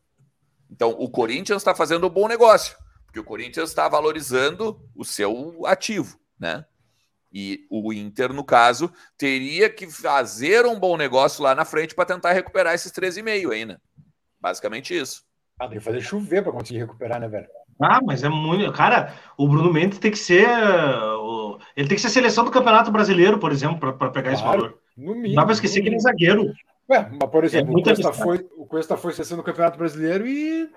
[0.69, 5.65] Então, o Corinthians está fazendo um bom negócio, porque o Corinthians está valorizando o seu
[5.65, 6.65] ativo, né?
[7.31, 12.05] E o Inter, no caso, teria que fazer um bom negócio lá na frente para
[12.05, 13.77] tentar recuperar esses 13,5 aí, né?
[14.39, 15.23] Basicamente isso.
[15.59, 17.47] Ah, tem que fazer chover para conseguir recuperar, né, velho?
[17.81, 18.71] Ah, mas é muito.
[18.71, 20.47] Cara, o Bruno Mendes tem que ser.
[21.75, 24.79] Ele tem que ser seleção do Campeonato Brasileiro, por exemplo, para pegar claro, esse valor.
[24.95, 26.53] No mínimo, Não dá para esquecer que ele é zagueiro.
[26.89, 30.25] Ué, mas por exemplo, é o, Cuesta foi, o Cuesta foi seleção do Campeonato Brasileiro
[30.25, 30.69] e.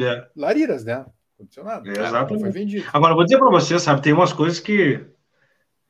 [0.00, 0.26] É.
[0.36, 1.04] Lariras, né?
[1.36, 1.88] Condicionado.
[1.88, 2.40] É, exatamente.
[2.40, 2.86] Foi vendido.
[2.92, 5.04] Agora, vou dizer para você, sabe, tem umas coisas que.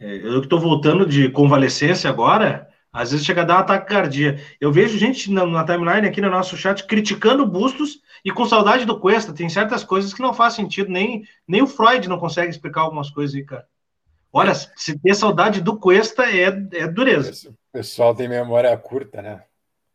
[0.00, 2.68] É, eu que estou voltando de convalescência agora.
[2.92, 4.38] Às vezes chega a dar um ataque cardíaco.
[4.60, 8.84] Eu vejo gente na, na, timeline aqui no nosso chat criticando bustos e com saudade
[8.84, 9.32] do Cuesta.
[9.32, 13.08] Tem certas coisas que não faz sentido, nem, nem o Freud não consegue explicar algumas
[13.08, 13.66] coisas aí, cara.
[14.30, 17.54] Olha, se ter saudade do Cuesta é, é dureza.
[17.72, 19.42] O pessoal tem memória curta, né?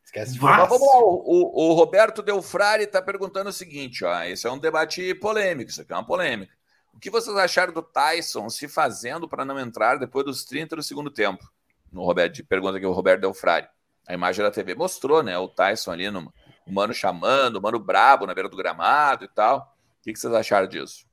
[0.03, 0.39] Esquece.
[0.39, 4.57] Mas vamos lá, o, o, Roberto Delfrari está perguntando o seguinte: ó, esse é um
[4.57, 6.51] debate polêmico, isso aqui é uma polêmica.
[6.91, 10.81] O que vocês acharam do Tyson se fazendo para não entrar depois dos 30 do
[10.81, 11.47] segundo tempo?
[11.91, 13.67] No Roberto, pergunta aqui o Roberto Delfrari.
[14.07, 15.37] A imagem da TV mostrou, né?
[15.37, 16.33] O Tyson ali, no,
[16.65, 19.77] o mano chamando, o mano brabo na beira do gramado e tal.
[19.99, 21.05] O que, que vocês acharam disso?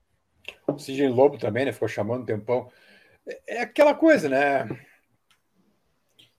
[0.66, 1.72] O Sidney Lobo também, né?
[1.72, 2.70] Ficou chamando um tempão.
[3.28, 4.66] É, é aquela coisa, né?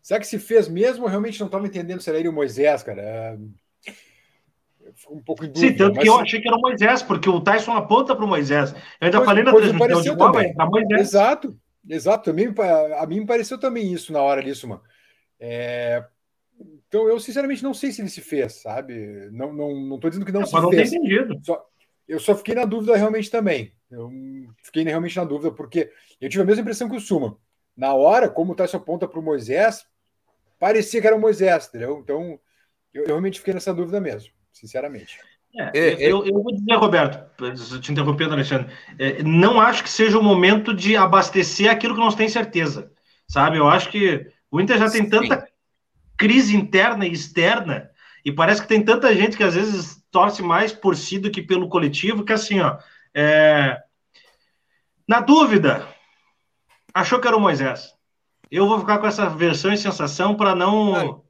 [0.05, 1.05] Será que se fez mesmo?
[1.05, 3.01] Eu realmente não estava entendendo se era ele o Moisés, cara.
[3.01, 3.37] É,
[5.09, 6.03] um pouco em dúvida, Sim, tanto mas...
[6.03, 8.71] que eu achei que era o Moisés, porque o Tyson aponta para o Moisés.
[8.71, 10.53] Eu ainda pois, falei na transmissão de também.
[10.55, 11.01] Moisés.
[11.01, 11.57] Exato,
[11.89, 12.23] exato.
[12.25, 12.53] Também,
[12.99, 14.83] a mim me pareceu também isso na hora disso, mano.
[15.39, 16.05] É...
[16.87, 19.31] Então, eu sinceramente não sei se ele se fez, sabe?
[19.31, 20.93] Não, não, não tô dizendo que não é, se não fez.
[20.93, 21.41] Entendido.
[21.43, 21.65] Só,
[22.07, 23.73] eu só fiquei na dúvida realmente também.
[23.89, 24.11] Eu
[24.61, 25.91] fiquei realmente na dúvida, porque
[26.21, 27.39] eu tive a mesma impressão que o Suma.
[27.75, 29.83] Na hora, como o Tyson aponta para o Moisés,
[30.59, 31.99] parecia que era o Moisés, entendeu?
[32.03, 32.39] Então,
[32.93, 35.19] eu, eu realmente fiquei nessa dúvida mesmo, sinceramente.
[35.57, 38.67] É, eu, eu, vou dizer, Roberto, te interrompendo, Alexandre,
[38.99, 42.91] é, não acho que seja o momento de abastecer aquilo que nós temos certeza,
[43.25, 43.57] sabe?
[43.57, 45.47] Eu acho que o Inter já tem tanta
[46.17, 47.89] crise interna e externa,
[48.25, 51.41] e parece que tem tanta gente que às vezes torce mais por si do que
[51.41, 52.77] pelo coletivo, que assim, ó,
[53.13, 53.77] é...
[55.07, 55.87] na dúvida,
[56.93, 57.94] achou que era o Moisés.
[58.51, 61.23] Eu vou ficar com essa versão e sensação para não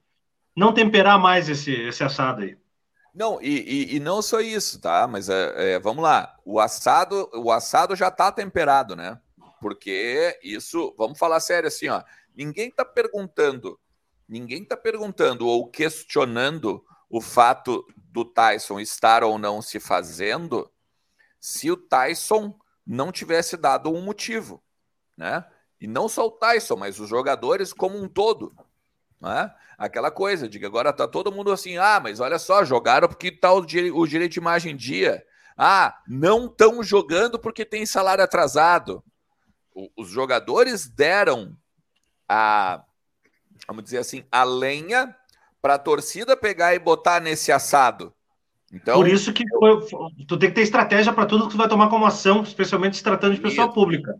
[0.55, 2.57] não temperar mais esse, esse assado aí.
[3.13, 5.07] Não, e, e, e não só isso, tá?
[5.07, 6.37] Mas é, é, vamos lá.
[6.45, 9.19] O assado, o assado já está temperado, né?
[9.61, 12.03] Porque isso, vamos falar sério assim, ó.
[12.35, 13.79] Ninguém está perguntando,
[14.27, 20.69] ninguém está perguntando ou questionando o fato do Tyson estar ou não se fazendo
[21.39, 24.61] se o Tyson não tivesse dado um motivo,
[25.15, 25.45] né?
[25.85, 28.51] E não só o Tyson, mas os jogadores como um todo.
[29.21, 29.53] Né?
[29.77, 33.31] Aquela coisa de que agora tá todo mundo assim, ah, mas olha só, jogaram porque
[33.31, 35.23] tá o, o direito de imagem em dia.
[35.55, 39.03] Ah, não estão jogando porque tem salário atrasado.
[39.75, 41.55] O, os jogadores deram
[42.27, 42.83] a,
[43.67, 45.15] vamos dizer assim, a lenha
[45.61, 48.11] para a torcida pegar e botar nesse assado.
[48.73, 49.43] Então, Por isso que
[50.27, 53.03] tu tem que ter estratégia para tudo que tu vai tomar como ação, especialmente se
[53.03, 53.73] tratando de pessoa isso.
[53.75, 54.15] pública.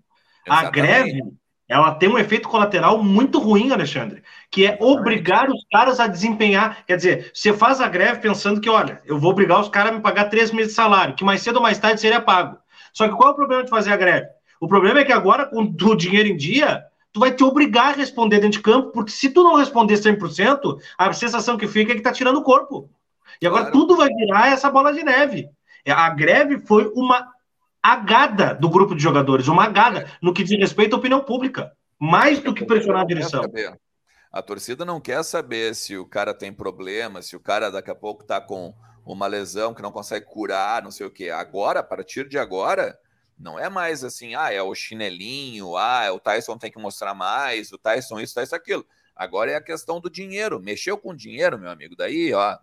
[0.45, 0.67] Exatamente.
[0.67, 1.35] A greve
[1.67, 6.85] ela tem um efeito colateral muito ruim, Alexandre, que é obrigar os caras a desempenhar.
[6.85, 9.95] Quer dizer, você faz a greve pensando que, olha, eu vou obrigar os caras a
[9.95, 12.57] me pagar três meses de salário, que mais cedo ou mais tarde seria pago.
[12.93, 14.27] Só que qual é o problema de fazer a greve?
[14.59, 17.97] O problema é que agora, com o dinheiro em dia, tu vai te obrigar a
[17.97, 21.95] responder dentro de campo, porque se tu não responder 100%, a sensação que fica é
[21.95, 22.89] que tá tirando o corpo.
[23.41, 23.79] E agora claro.
[23.79, 25.49] tudo vai virar essa bola de neve.
[25.87, 27.34] A greve foi uma
[27.91, 32.39] agada do grupo de jogadores, uma agada no que diz respeito à opinião pública, mais
[32.39, 33.43] do que pressionar a direção.
[34.31, 37.95] A torcida não quer saber se o cara tem problema, se o cara daqui a
[37.95, 38.73] pouco está com
[39.05, 41.29] uma lesão que não consegue curar, não sei o quê.
[41.29, 42.97] Agora, a partir de agora,
[43.37, 47.71] não é mais assim, ah, é o chinelinho, ah, o Tyson tem que mostrar mais,
[47.71, 48.85] o Tyson isso, Tyson aquilo.
[49.15, 50.59] Agora é a questão do dinheiro.
[50.59, 52.57] Mexeu com dinheiro, meu amigo, daí, ó,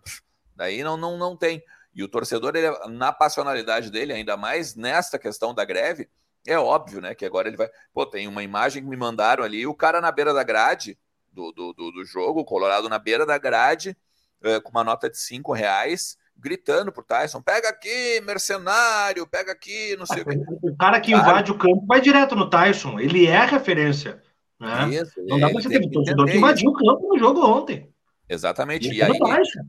[0.56, 1.62] daí não, não, não tem.
[1.94, 6.08] E o torcedor, ele, na passionalidade dele, ainda mais nesta questão da greve,
[6.46, 7.14] é óbvio, né?
[7.14, 7.68] Que agora ele vai.
[7.92, 10.98] Pô, tem uma imagem que me mandaram ali, o cara na beira da grade
[11.30, 13.96] do, do, do, do jogo, o Colorado na beira da grade,
[14.42, 19.96] é, com uma nota de cinco reais, gritando pro Tyson: pega aqui, mercenário, pega aqui,
[19.96, 20.40] não sei o quê.
[20.62, 24.22] O cara que invade o campo vai direto no Tyson, ele é a referência.
[24.58, 24.90] Né?
[24.94, 27.92] Isso, não dá pra você ter um torcedor que invadiu o campo no jogo ontem.
[28.28, 28.88] Exatamente.
[28.88, 29.18] E, e aí.
[29.18, 29.64] Baixa.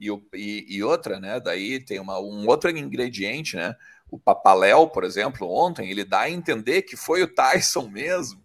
[0.00, 1.38] E, e, e, outra, né?
[1.38, 3.76] Daí tem uma, um outro ingrediente, né?
[4.10, 8.42] O Papaléu, por exemplo, ontem, ele dá a entender que foi o Tyson mesmo,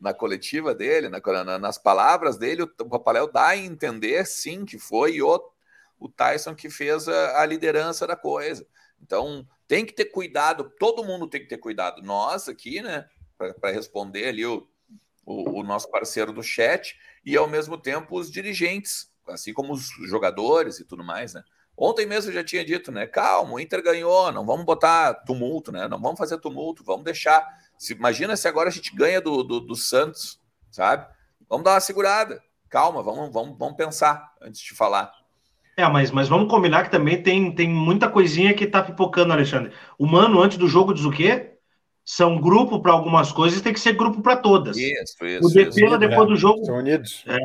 [0.00, 4.64] na coletiva dele, na, na, nas palavras dele, o, o Papaléu dá a entender, sim,
[4.64, 5.52] que foi o,
[5.98, 8.66] o Tyson que fez a, a liderança da coisa.
[9.00, 12.02] Então, tem que ter cuidado, todo mundo tem que ter cuidado.
[12.02, 13.06] Nós aqui, né,
[13.38, 14.66] para responder ali o,
[15.24, 19.88] o, o nosso parceiro do chat, e ao mesmo tempo os dirigentes assim como os
[20.06, 21.42] jogadores e tudo mais, né?
[21.76, 23.06] Ontem mesmo eu já tinha dito, né?
[23.06, 25.88] Calma, o Inter ganhou, não vamos botar tumulto, né?
[25.88, 27.44] Não vamos fazer tumulto, vamos deixar.
[27.76, 31.06] Se, imagina se agora a gente ganha do, do, do Santos, sabe?
[31.48, 32.40] Vamos dar uma segurada.
[32.70, 35.12] Calma, vamos, vamos, vamos pensar antes de falar.
[35.76, 39.72] É, mas, mas vamos combinar que também tem, tem muita coisinha que tá pipocando, Alexandre.
[39.98, 41.54] O Mano, antes do jogo, diz o quê?
[42.04, 44.76] São grupo para algumas coisas, tem que ser grupo para todas.
[44.76, 45.46] Isso, isso.
[45.46, 46.64] O Depena, depois é, do jogo.
[46.64, 47.24] São unidos.
[47.26, 47.38] É,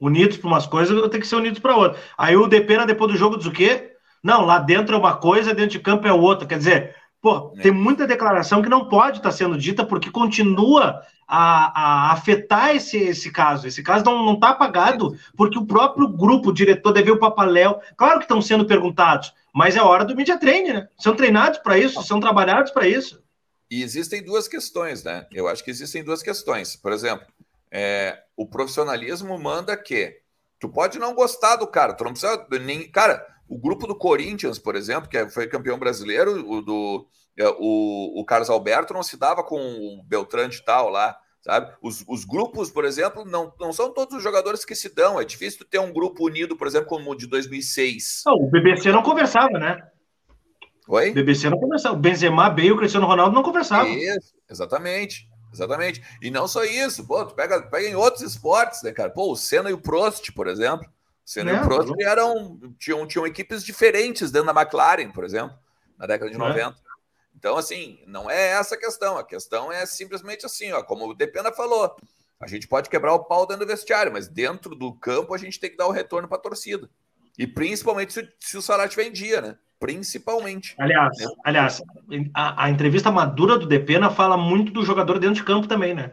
[0.00, 2.02] unidos para umas coisas, eu tenho que ser unidos para outras.
[2.16, 3.92] Aí o Depena, depois do jogo, diz o quê?
[4.22, 6.46] Não, lá dentro é uma coisa, dentro de campo é outra.
[6.46, 6.94] Quer dizer,
[7.26, 7.62] Pô, é.
[7.62, 12.76] tem muita declaração que não pode estar tá sendo dita porque continua a, a, afetar
[12.76, 13.66] esse, esse caso.
[13.66, 17.80] Esse caso não está apagado porque o próprio grupo, o diretor, deve o papaléu.
[17.96, 20.88] Claro que estão sendo perguntados, mas é hora do media training, né?
[20.96, 23.20] São treinados para isso, são trabalhados para isso.
[23.68, 25.26] E existem duas questões, né?
[25.32, 26.76] Eu acho que existem duas questões.
[26.76, 27.26] Por exemplo,
[27.72, 30.20] é, o profissionalismo manda que
[30.60, 32.90] tu pode não gostar do cara, tu não precisa nem.
[32.90, 37.08] Cara, o grupo do Corinthians, por exemplo, que foi campeão brasileiro, o do
[37.38, 41.70] é, o, o Carlos Alberto não se dava com o Beltrán e tal lá, sabe?
[41.82, 45.20] Os, os grupos, por exemplo, não, não são todos os jogadores que se dão.
[45.20, 48.22] É difícil ter um grupo unido, por exemplo, como o de 2006.
[48.26, 49.86] Não, o BBC não conversava, né?
[50.88, 51.10] Oi?
[51.10, 51.94] O BBC não conversava.
[51.94, 53.92] O Benzema, Bale, o Cristiano Ronaldo não conversavam.
[53.92, 55.28] Isso, exatamente.
[55.56, 56.02] Exatamente.
[56.20, 59.10] E não só isso, pô, tu pega, pega em outros esportes, né, cara?
[59.10, 60.86] Pô, o Senna e o Prost, por exemplo.
[60.86, 65.24] O Senna é, e o Prost eram, tinham, tinham equipes diferentes dentro da McLaren, por
[65.24, 65.56] exemplo,
[65.98, 66.38] na década de é.
[66.38, 66.76] 90.
[67.34, 69.18] Então, assim, não é essa a questão.
[69.18, 71.96] A questão é simplesmente assim, ó, como o Depena falou.
[72.38, 75.58] A gente pode quebrar o pau dentro do vestiário, mas dentro do campo a gente
[75.58, 76.88] tem que dar o retorno para a torcida.
[77.38, 79.58] E principalmente se, se o salário estiver em dia, né?
[79.78, 80.74] Principalmente.
[80.78, 81.26] Aliás, né?
[81.44, 81.82] aliás
[82.32, 86.12] a, a, entrevista madura do Depena fala muito do jogador dentro de campo também, né?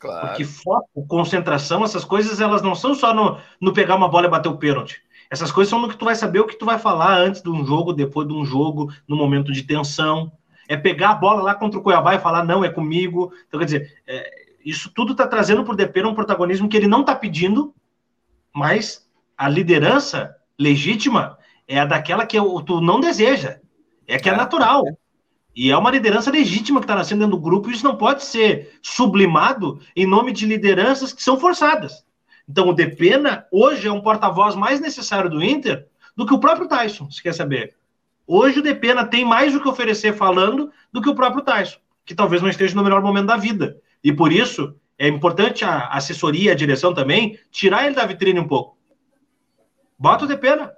[0.00, 0.28] Claro.
[0.28, 4.30] Porque foco, concentração, essas coisas, elas não são só no, no pegar uma bola e
[4.30, 5.00] bater o pênalti.
[5.30, 7.48] Essas coisas são no que tu vai saber o que tu vai falar antes de
[7.48, 10.32] um jogo, depois de um jogo, no momento de tensão.
[10.68, 13.32] É pegar a bola lá contra o Cuiabá e falar, não, é comigo.
[13.46, 14.30] Então, quer dizer, é,
[14.64, 17.74] isso tudo está trazendo para o Depena um protagonismo que ele não está pedindo,
[18.52, 23.60] mas a liderança legítima é a daquela que tu não deseja,
[24.06, 24.84] é que é, é natural.
[25.56, 28.24] E é uma liderança legítima que está nascendo dentro do grupo, e isso não pode
[28.24, 32.04] ser sublimado em nome de lideranças que são forçadas.
[32.48, 35.86] Então, o Depena hoje é um porta-voz mais necessário do Inter
[36.16, 37.74] do que o próprio Tyson, se quer saber.
[38.26, 42.14] Hoje o Depena tem mais o que oferecer falando do que o próprio Tyson, que
[42.14, 43.76] talvez não esteja no melhor momento da vida.
[44.02, 48.46] E por isso é importante a assessoria, a direção também, tirar ele da vitrine um
[48.46, 48.78] pouco.
[49.98, 50.72] Bota o Depena.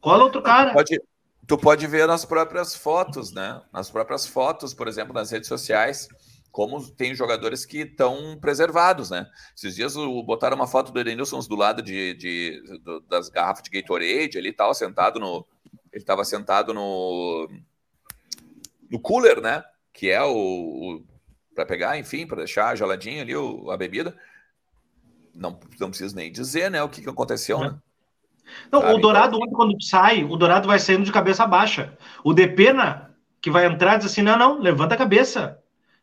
[0.00, 0.70] Cola outro cara.
[0.70, 1.02] Tu pode,
[1.46, 3.60] tu pode ver nas próprias fotos, né?
[3.72, 6.08] Nas próprias fotos, por exemplo, nas redes sociais,
[6.50, 9.28] como tem jogadores que estão preservados, né?
[9.56, 9.94] Esses dias
[10.24, 14.48] botaram uma foto do Edenilson do lado de, de, de, das garrafas de Gatorade ali
[14.48, 15.46] e tal, sentado no.
[15.92, 17.48] Ele estava sentado no.
[18.90, 19.62] no cooler, né?
[19.92, 20.32] Que é o.
[20.32, 21.04] o
[21.54, 24.16] para pegar, enfim, para deixar geladinho ali o, a bebida.
[25.34, 26.82] Não, não preciso nem dizer, né?
[26.82, 27.78] O que, que aconteceu, né?
[28.70, 28.94] Não, Sabe?
[28.94, 29.50] o Dourado, então...
[29.50, 31.96] quando sai, o Dourado vai saindo de cabeça baixa.
[32.24, 35.58] O Depena, que vai entrar, diz assim: não, não, levanta a cabeça.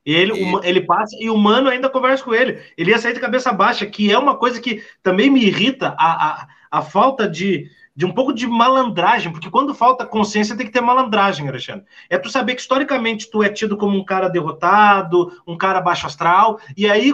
[0.06, 0.60] Ele, e...
[0.64, 2.62] ele passa e o Mano ainda conversa com ele.
[2.78, 6.28] Ele ia sair de cabeça baixa, que é uma coisa que também me irrita, a,
[6.28, 10.72] a, a falta de, de um pouco de malandragem, porque quando falta consciência tem que
[10.72, 11.86] ter malandragem, Alexandre.
[12.08, 16.06] É tu saber que historicamente tu é tido como um cara derrotado, um cara baixo
[16.06, 17.12] astral, e aí,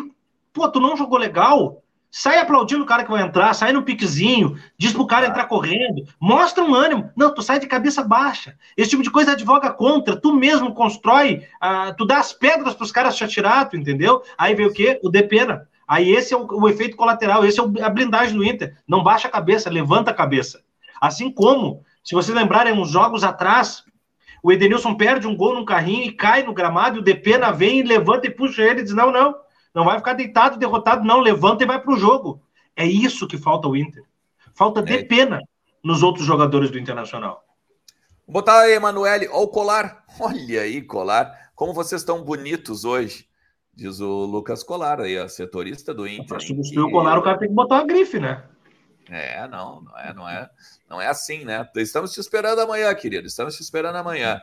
[0.52, 1.82] pô, tu não jogou legal,
[2.14, 6.03] Sai aplaudindo o cara que vai entrar, sai no piquezinho, diz pro cara entrar correndo,
[6.20, 7.09] mostra um ânimo.
[7.16, 8.53] Não, tu sai de cabeça baixa.
[8.76, 12.91] Esse tipo de coisa advoga contra, tu mesmo constrói, uh, tu dá as pedras pros
[12.91, 14.22] caras te atirar, tu entendeu?
[14.38, 14.99] Aí vem o quê?
[15.01, 15.70] O depena.
[15.88, 18.76] Aí esse é o, o efeito colateral, esse é a blindagem do Inter.
[18.86, 20.62] Não baixa a cabeça, levanta a cabeça.
[20.99, 23.86] Assim como, se vocês lembrarem, uns jogos atrás,
[24.43, 27.84] o Edenilson perde um gol num carrinho e cai no gramado, e o Depena vem,
[27.84, 29.34] levanta e puxa ele e diz: não, não
[29.74, 31.20] não vai ficar deitado, derrotado, não.
[31.20, 32.42] Levanta e vai para o jogo.
[32.76, 34.04] É isso que falta o Inter.
[34.54, 35.04] Falta de é.
[35.04, 35.42] pena
[35.84, 37.44] nos outros jogadores do Internacional.
[38.26, 39.28] Vou botar aí, Emanuele.
[39.28, 40.04] Olha o colar.
[40.20, 41.52] Olha aí, colar.
[41.56, 43.30] Como vocês estão bonitos hoje.
[43.74, 46.28] Diz o Lucas Colar aí, a setorista do Inter.
[46.28, 48.44] Para substituir o colar, o cara tem que botar uma grife, né?
[49.10, 50.50] É, não, não é, não é,
[50.90, 51.68] não é assim, né?
[51.78, 53.28] Estamos te esperando amanhã, querido.
[53.28, 54.42] Estamos te esperando amanhã.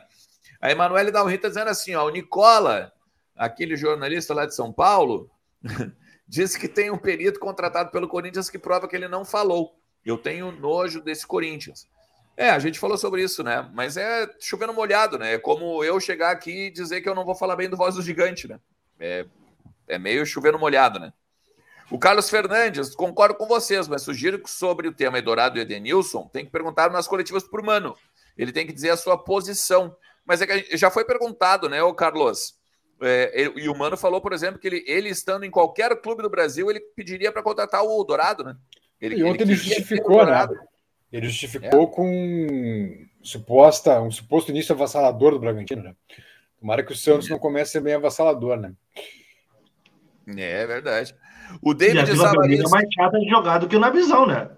[0.59, 2.91] A Emanuele Dalrita dizendo assim, ó, o Nicola
[3.39, 5.31] aquele jornalista lá de São Paulo,
[6.27, 9.79] disse que tem um perito contratado pelo Corinthians que prova que ele não falou.
[10.05, 11.87] Eu tenho nojo desse Corinthians.
[12.35, 13.69] É, a gente falou sobre isso, né?
[13.73, 15.35] Mas é chovendo molhado, né?
[15.35, 17.95] É como eu chegar aqui e dizer que eu não vou falar bem do Voz
[17.95, 18.59] do Gigante, né?
[18.99, 19.25] É,
[19.87, 21.13] é meio chovendo molhado, né?
[21.89, 26.27] O Carlos Fernandes, concordo com vocês, mas sugiro que sobre o tema Edourado e Edenilson,
[26.27, 27.95] tem que perguntar nas coletivas para o Mano.
[28.37, 29.95] Ele tem que dizer a sua posição.
[30.25, 32.58] Mas é que já foi perguntado, né, o Carlos?
[33.01, 36.21] É, ele, e o Mano falou, por exemplo, que ele, ele estando em qualquer clube
[36.21, 38.55] do Brasil, ele pediria para contratar o Dourado, né?
[38.99, 40.47] Ele, e ontem ele, ele justificou, né?
[41.11, 41.87] Ele justificou é.
[41.87, 45.95] com suposta, um suposto início avassalador do Bragantino, né?
[46.59, 47.31] Tomara que o Santos é.
[47.31, 48.73] não comece a ser bem avassalador, né?
[50.37, 51.15] É, é verdade.
[51.61, 52.59] O David Savaris...
[52.59, 54.49] é mais chata de jogar do que na visão, né?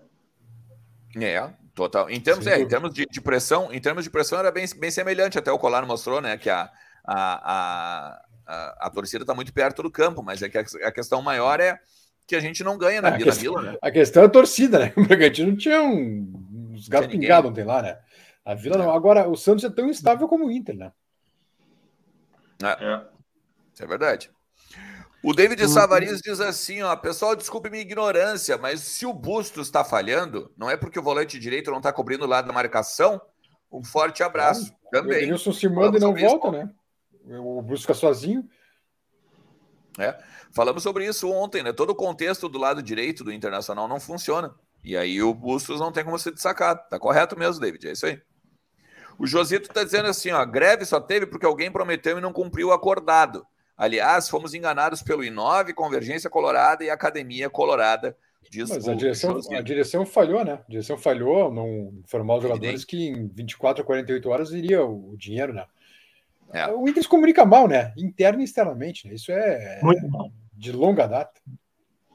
[1.16, 2.10] É, total.
[2.10, 4.92] Em termos, é, em termos de, de, pressão, em termos de pressão era bem, bem
[4.92, 6.38] semelhante, até o Colar mostrou, né?
[6.38, 6.70] Que a,
[7.06, 10.92] a, a, a, a torcida está muito perto do campo, mas é que a, a,
[10.92, 11.80] questão maior é
[12.28, 13.78] que a gente não ganha na, a Vila, questão, né?
[13.82, 14.94] A questão é a torcida, né?
[14.98, 17.98] O Bragantino tinha um, uns gatos pingados ontem lá, né?
[18.44, 18.92] A Vila não.
[18.92, 20.92] Agora, o Santos é tão instável como o Inter, né?
[22.64, 22.86] É.
[22.86, 23.02] é.
[23.74, 24.32] Isso é verdade.
[25.24, 29.84] O David Savariz diz assim, ó, pessoal, desculpe minha ignorância, mas se o Bustos está
[29.84, 33.22] falhando, não é porque o volante direito não está cobrindo o lado da marcação?
[33.72, 34.74] Um forte abraço.
[34.88, 35.14] É, Também.
[35.14, 36.52] O Edenilson se manda e não volta, isso.
[36.52, 36.74] né?
[37.28, 38.48] O Bustos fica sozinho.
[40.00, 40.18] É.
[40.52, 41.74] Falamos sobre isso ontem, né?
[41.74, 44.54] Todo o contexto do lado direito do Internacional não funciona.
[44.84, 46.88] E aí o Bustos não tem como se destacar.
[46.88, 47.88] Tá correto mesmo, David.
[47.88, 48.22] É isso aí.
[49.20, 52.70] O Josito está dizendo assim: ó, greve só teve porque alguém prometeu e não cumpriu
[52.70, 53.46] o acordado.
[53.78, 58.16] Aliás, fomos enganados pelo I9, Convergência Colorada e Academia Colorada.
[58.50, 60.60] Diz Mas a direção, a direção falhou, né?
[60.68, 65.16] A direção falhou, não informar os jogadores que em 24 a 48 horas iria o,
[65.16, 65.66] dinheiro, né?
[66.54, 66.68] É.
[66.68, 67.94] O Inter se comunica mal, né?
[67.98, 69.14] Interno e externamente, né?
[69.14, 70.08] Isso é Muito
[70.54, 71.40] de longa data.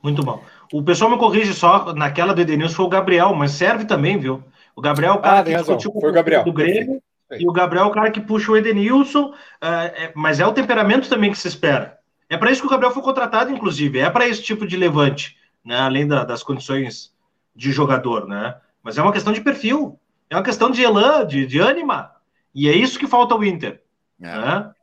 [0.03, 0.43] Muito bom.
[0.73, 4.45] O pessoal me corrige só, naquela do Edenilson foi o Gabriel, mas serve também, viu?
[4.75, 6.45] O Gabriel é o cara ah, que discutiu com o Gabriel.
[6.45, 10.39] do Grêmio e o Gabriel é o cara que puxa o Edenilson, é, é, mas
[10.39, 11.99] é o temperamento também que se espera.
[12.29, 15.37] É para isso que o Gabriel foi contratado, inclusive, é para esse tipo de levante,
[15.65, 15.77] né?
[15.77, 17.13] além da, das condições
[17.55, 18.57] de jogador, né?
[18.83, 19.99] Mas é uma questão de perfil,
[20.31, 22.13] é uma questão de elan, de, de ânima,
[22.55, 23.83] e é isso que falta ao Inter.
[24.21, 24.77] É.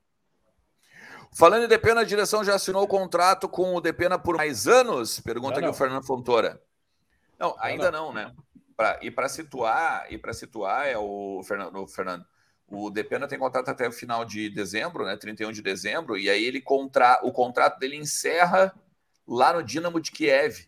[1.36, 5.20] Falando em Depena, a direção já assinou o contrato com o Depena por mais anos?
[5.20, 6.62] Pergunta aqui o Fernando Fontoura.
[7.40, 8.36] Não, ainda não, não né?
[8.78, 12.26] Pra, e para situar, e para situar é o Fernando, o Fernando.
[12.68, 15.18] O Depena tem contrato até o final de dezembro, né?
[15.18, 18.74] 31 de dezembro, e aí ele contra, o contrato dele encerra
[19.28, 20.68] lá no Dinamo de Kiev.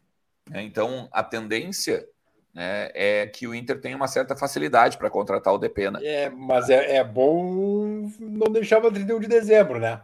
[0.50, 0.64] Né?
[0.64, 2.08] Então a tendência
[2.56, 6.00] né, é que o Inter tenha uma certa facilidade para contratar o Depena.
[6.02, 10.02] É, mas é, é bom não deixar para 31 de dezembro, né?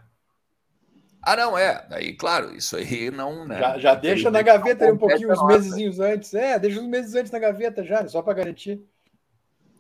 [1.23, 1.85] Ah, não, é.
[1.91, 3.45] Aí, claro, isso aí não.
[3.45, 3.57] Né?
[3.57, 6.33] Já, já deixa na gaveta um pouquinho, uns meses antes.
[6.33, 8.83] É, deixa uns meses antes na gaveta já, só para garantir.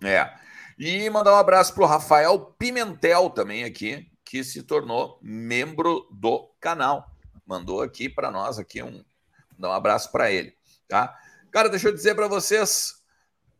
[0.03, 0.29] É.
[0.77, 6.49] E mandar um abraço para o Rafael Pimentel também aqui, que se tornou membro do
[6.59, 7.11] canal.
[7.45, 9.03] Mandou aqui para nós aqui um,
[9.57, 10.53] dar um abraço para ele,
[10.87, 11.17] tá?
[11.51, 12.95] Cara, deixa eu dizer para vocês,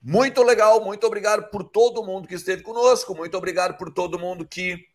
[0.02, 4.48] muito legal, muito obrigado por todo mundo que esteve conosco, muito obrigado por todo mundo
[4.48, 4.88] que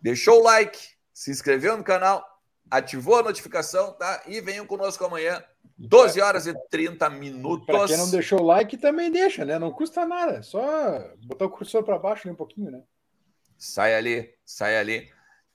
[0.00, 0.78] deixou o like,
[1.12, 2.24] se inscreveu no canal,
[2.70, 4.22] ativou a notificação, tá?
[4.26, 5.44] E venham conosco amanhã,
[5.76, 7.66] 12 horas e 30 minutos.
[7.66, 9.58] Para quem não deixou o like, também deixa, né?
[9.58, 12.82] Não custa nada, só botar o cursor para baixo um pouquinho, né?
[13.58, 15.10] Sai ali, sai ali.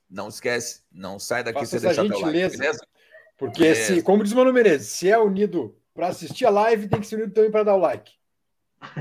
[0.09, 2.85] Não esquece, não sai daqui sem deixar teu like, beleza?
[3.35, 3.95] Porque, beleza.
[3.95, 7.07] Se, como diz o Mano Menezes, se é unido para assistir a live, tem que
[7.07, 8.11] ser unido também para dar o like.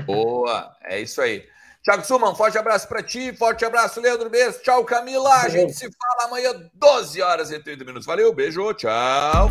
[0.05, 1.45] Boa, é isso aí.
[1.83, 4.61] Thiago Suman, forte abraço para ti, forte abraço, Leandro Bess.
[4.61, 5.41] Tchau, Camila.
[5.41, 8.05] A gente se fala amanhã, 12 horas e 30 minutos.
[8.05, 9.49] Valeu, beijo, tchau.